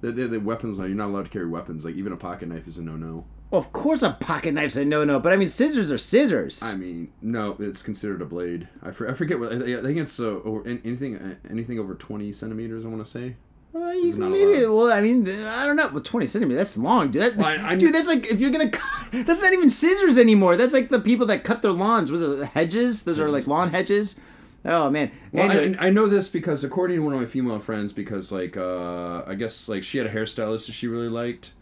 [0.00, 0.78] The, the, the weapons.
[0.78, 1.84] You're not allowed to carry weapons.
[1.84, 3.24] Like even a pocket knife is a no-no.
[3.50, 6.60] Well, of course, a pocket knife's a no-no, but I mean, scissors are scissors.
[6.62, 8.68] I mean, no, it's considered a blade.
[8.82, 9.52] I, for, I forget what.
[9.52, 10.40] I I think it's uh,
[10.84, 12.84] anything anything over 20 centimeters.
[12.84, 13.36] I want to say.
[13.74, 14.62] Well, you can maybe.
[14.62, 14.76] allowed.
[14.76, 15.88] Well, I mean, I don't know.
[15.88, 16.58] Well, twenty centimeters.
[16.58, 17.22] That's long, dude.
[17.22, 18.70] That, Well, dude, that's like if you're gonna.
[18.70, 18.86] Cut,
[19.26, 20.56] that's not even scissors anymore.
[20.56, 23.02] That's like the people that cut their lawns with the hedges.
[23.02, 24.14] Those are like lawn hedges.
[24.64, 25.10] Oh man.
[25.32, 28.30] Well, And- I, I know this because according to one of my female friends, because
[28.32, 31.52] like uh, I guess like she had a hairstylist that she really liked,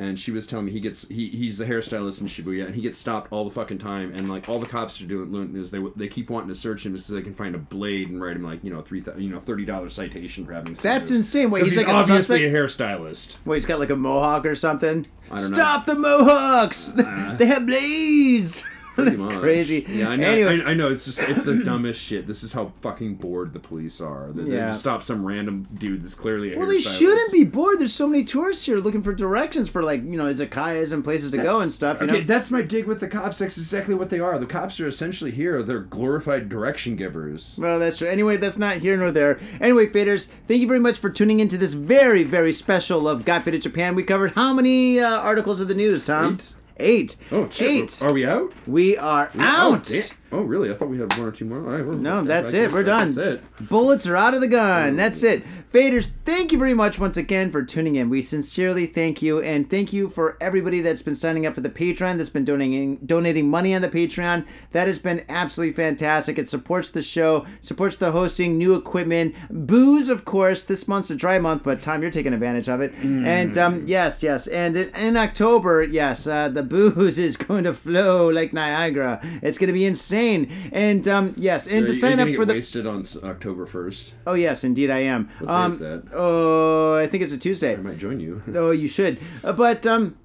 [0.00, 2.80] and she was telling me he gets he he's a hairstylist in Shibuya, and he
[2.80, 5.78] gets stopped all the fucking time, and like all the cops are doing is they
[5.94, 8.42] they keep wanting to search him so they can find a blade and write him
[8.42, 10.72] like you know three you know thirty dollars citation for having.
[10.72, 11.50] That's insane.
[11.50, 12.80] Wait, he's he's, like obviously suspect?
[12.80, 13.36] a hairstylist.
[13.44, 15.06] Wait, he's got like a mohawk or something.
[15.30, 15.58] I don't know.
[15.58, 16.86] Stop the mohawks!
[17.38, 18.64] they have blades.
[19.02, 19.40] Pretty That's much.
[19.40, 19.86] crazy.
[19.88, 20.26] Yeah, I know.
[20.30, 20.90] Anyway, I, I know.
[20.90, 22.26] It's just it's the dumbest shit.
[22.26, 24.30] This is how fucking bored the police are.
[24.32, 24.68] They, they Yeah.
[24.68, 26.98] just stop some random dude that's clearly a well, they hairstylist.
[26.98, 27.78] shouldn't be bored.
[27.78, 31.30] There's so many tourists here looking for directions for like you know izakayas and places
[31.32, 32.00] to go and stuff.
[32.00, 32.26] You Okay, know.
[32.26, 33.38] that's my dig with the cops.
[33.38, 34.38] That's exactly what they are.
[34.38, 35.62] The cops are essentially here.
[35.62, 37.56] They're glorified direction givers.
[37.58, 38.08] Well, that's true.
[38.08, 39.38] Anyway, that's not here nor there.
[39.60, 43.42] Anyway, faders, thank you very much for tuning into this very, very special of Got
[43.44, 43.94] Faded Japan.
[43.94, 46.34] We covered how many uh, articles of the news, Tom?
[46.34, 46.54] Eight.
[46.80, 47.16] Eight.
[47.30, 47.68] Oh, shit.
[47.68, 48.02] Eight.
[48.02, 48.52] Are we out?
[48.66, 49.90] We are out.
[50.32, 50.70] Oh, really?
[50.70, 51.58] I thought we had one or two more.
[51.58, 52.72] All right, we're, No, that's it.
[52.72, 53.08] We're done.
[53.12, 53.68] That's it.
[53.68, 54.96] Bullets are out of the gun.
[54.96, 55.42] That's it.
[55.72, 58.10] Faders, thank you very much once again for tuning in.
[58.10, 61.68] We sincerely thank you, and thank you for everybody that's been signing up for the
[61.70, 64.46] Patreon, that's been donating donating money on the Patreon.
[64.72, 66.38] That has been absolutely fantastic.
[66.38, 70.62] It supports the show, supports the hosting, new equipment, booze, of course.
[70.64, 72.92] This month's a dry month, but Tom, you're taking advantage of it.
[72.94, 77.74] And um, yes, yes, and in, in October, yes, uh, the booze is going to
[77.74, 79.20] flow like Niagara.
[79.42, 80.19] It's going to be insane.
[80.20, 84.14] And um, yes, and to sign up for the wasted on October first.
[84.26, 85.30] Oh yes, indeed I am.
[85.38, 86.02] What day um, is that?
[86.14, 87.74] Oh, I think it's a Tuesday.
[87.74, 88.42] I might join you.
[88.60, 89.18] Oh, you should.
[89.42, 90.18] Uh, but um,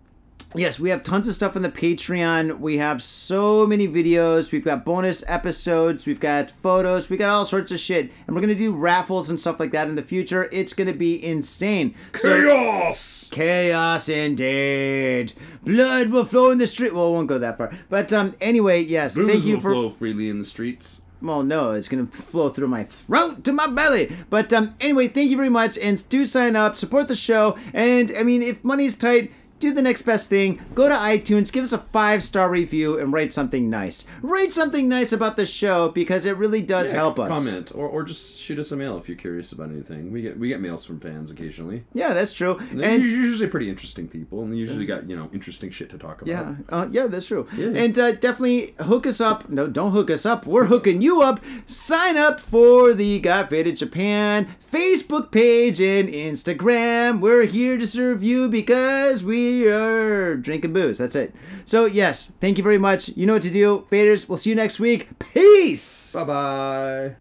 [0.57, 2.59] yes, we have tons of stuff on the Patreon.
[2.59, 4.51] We have so many videos.
[4.51, 6.05] We've got bonus episodes.
[6.05, 7.09] We've got photos.
[7.09, 9.87] We got all sorts of shit, and we're gonna do raffles and stuff like that
[9.87, 10.49] in the future.
[10.51, 11.95] It's gonna be insane.
[12.13, 13.29] So- Chaos.
[13.31, 15.33] Chaos indeed.
[15.63, 16.93] Blood will flow in the street.
[16.93, 17.71] Well, it won't go that far.
[17.89, 19.15] But um, anyway, yes.
[19.15, 19.71] Booze thank you will for.
[19.71, 21.01] flow freely in the streets.
[21.21, 24.15] Well, no, it's gonna flow through my throat to my belly.
[24.29, 28.11] But um, anyway, thank you very much, and do sign up, support the show, and
[28.17, 29.31] I mean, if money's tight.
[29.65, 30.63] Do the next best thing.
[30.75, 34.05] Go to iTunes, give us a five star review, and write something nice.
[34.21, 37.31] Write something nice about the show because it really does Yeah, help us.
[37.31, 40.11] Comment or, or just shoot us a mail if you're curious about anything.
[40.11, 41.83] We get we get mails from fans occasionally.
[41.93, 42.59] Yeah, that's true.
[42.79, 46.21] And usually pretty interesting people, and they usually got you know interesting shit to talk
[46.21, 46.27] about.
[46.27, 47.47] Yeah, uh, yeah, that's true.
[47.57, 47.69] Yeah.
[47.69, 49.49] And uh, definitely hook us up.
[49.49, 50.45] No, don't hook us up.
[50.45, 51.39] We're hooking you up.
[51.65, 57.21] Sign up for the Got Faded Japan Facebook page and Instagram.
[57.21, 60.97] We're here to serve you because we are drinking booze.
[60.97, 61.33] That's it.
[61.65, 63.09] So yes, thank you very much.
[63.09, 64.27] You know what to do, faders.
[64.27, 65.17] We'll see you next week.
[65.19, 66.13] Peace.
[66.13, 67.15] Bye bye.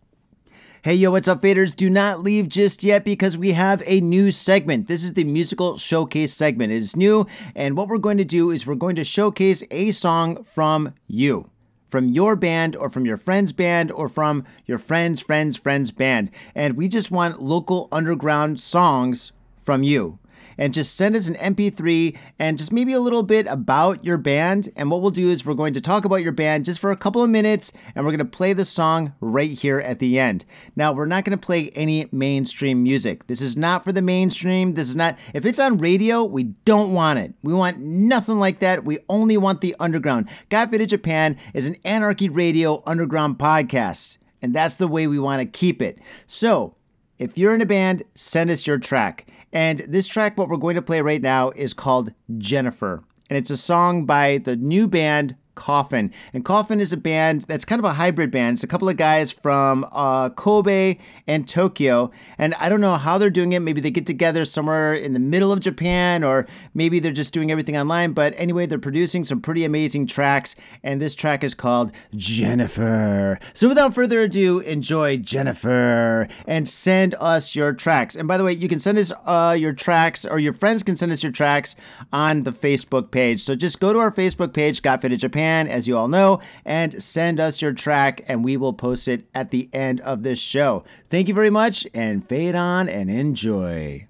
[0.85, 1.74] Hey, yo, what's up, faders?
[1.74, 4.87] Do not leave just yet because we have a new segment.
[4.87, 6.72] This is the musical showcase segment.
[6.72, 9.93] It is new, and what we're going to do is we're going to showcase a
[9.93, 11.49] song from you.
[11.89, 16.30] From your band, or from your friend's band, or from your friend's friend's friend's band.
[16.55, 19.32] And we just want local underground songs
[19.62, 20.18] from you
[20.59, 24.70] and just send us an MP3 and just maybe a little bit about your band.
[24.76, 26.97] And what we'll do is we're going to talk about your band just for a
[26.97, 30.45] couple of minutes and we're going to play the song right here at the end.
[30.76, 33.26] Now, we're not going to play any mainstream music.
[33.26, 34.74] This is not for the mainstream.
[34.74, 37.34] This is not, if it's on radio, we don't want it.
[37.42, 38.84] We want nothing like that.
[38.84, 40.28] We only want the underground.
[40.49, 45.40] Got Faded Japan is an anarchy radio underground podcast, and that's the way we want
[45.40, 45.99] to keep it.
[46.26, 46.76] So,
[47.18, 49.26] if you're in a band, send us your track.
[49.55, 53.05] And this track, what we're going to play right now, is called Jennifer.
[53.30, 56.12] And it's a song by the new band Coffin.
[56.32, 58.57] And Coffin is a band that's kind of a hybrid band.
[58.57, 62.11] It's a couple of guys from uh, Kobe and Tokyo.
[62.38, 63.61] And I don't know how they're doing it.
[63.61, 67.50] Maybe they get together somewhere in the middle of Japan, or maybe they're just doing
[67.50, 68.12] everything online.
[68.12, 70.57] But anyway, they're producing some pretty amazing tracks.
[70.82, 73.38] And this track is called Jennifer.
[73.52, 78.16] So without further ado, enjoy Jennifer and send us your tracks.
[78.16, 80.96] And by the way, you can send us uh, your tracks, or your friends can
[80.96, 81.76] send us your tracks
[82.12, 83.42] on the Facebook page.
[83.42, 87.03] So just go to our Facebook page, Got Faded Japan, as you all know, and
[87.03, 90.84] send us your track, and we will post it at the end of this show.
[91.11, 94.07] Thank you very much, and fade on and enjoy.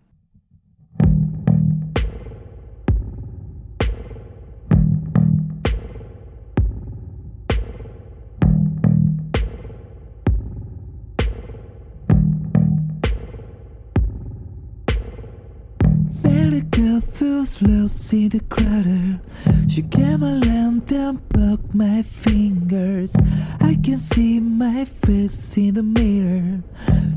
[17.14, 19.20] Feels lost in the crater.
[19.68, 23.14] She came around and broke my fingers.
[23.60, 26.62] I can see my face in the mirror.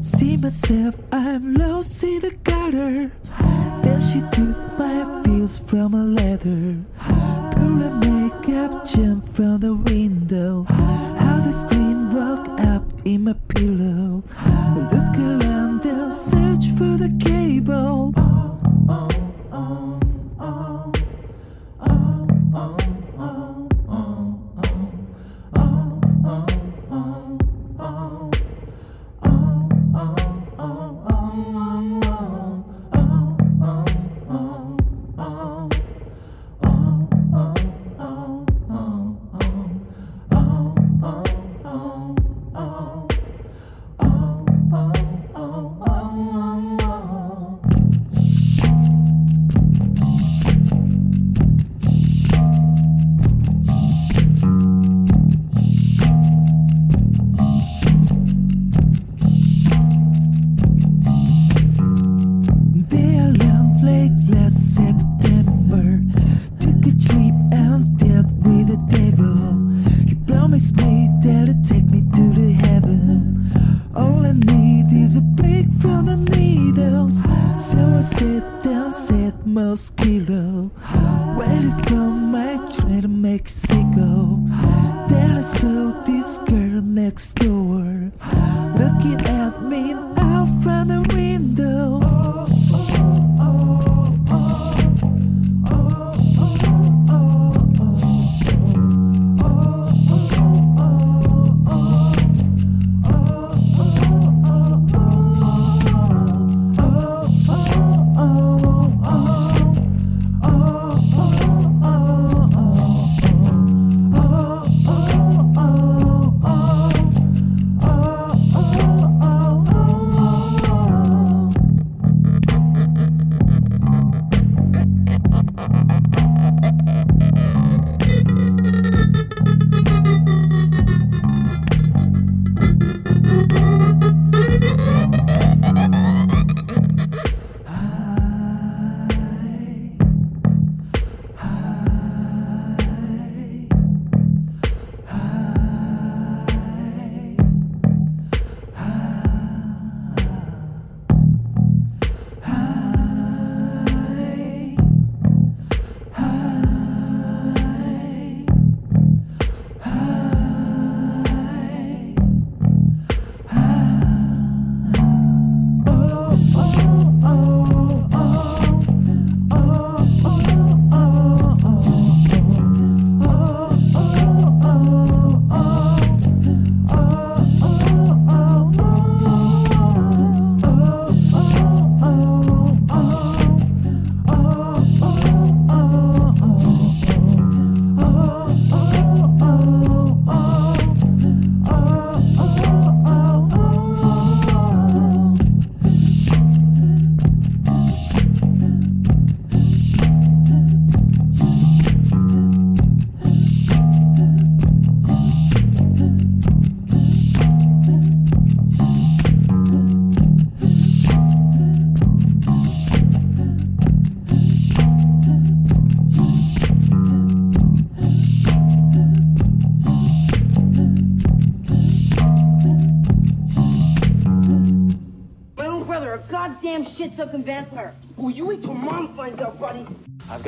[0.01, 3.11] See myself, I'm lost in the gutter.
[3.81, 6.77] Then she took my pills from a leather.
[7.53, 10.63] Pull a makeup gem from the window.
[10.69, 14.23] How the screen woke up in my pillow.
[14.75, 18.13] Look around and search for the cable.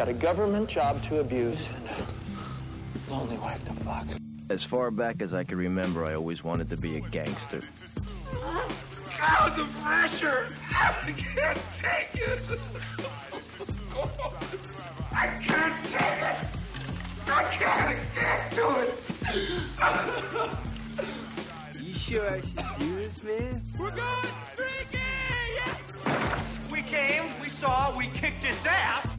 [0.10, 4.08] A government job to abuse and a lonely wife to fuck.
[4.50, 7.62] As far back as I can remember, I always wanted to be a gangster.
[9.20, 10.48] God, the pressure!
[10.72, 12.44] I can't take it!
[15.12, 16.38] I can't take it!
[17.28, 18.96] I can't stand to it!
[21.80, 23.62] You sure I should do this, man?
[23.80, 25.04] We're going freaky!
[26.72, 29.19] We came, we saw, we kicked his ass!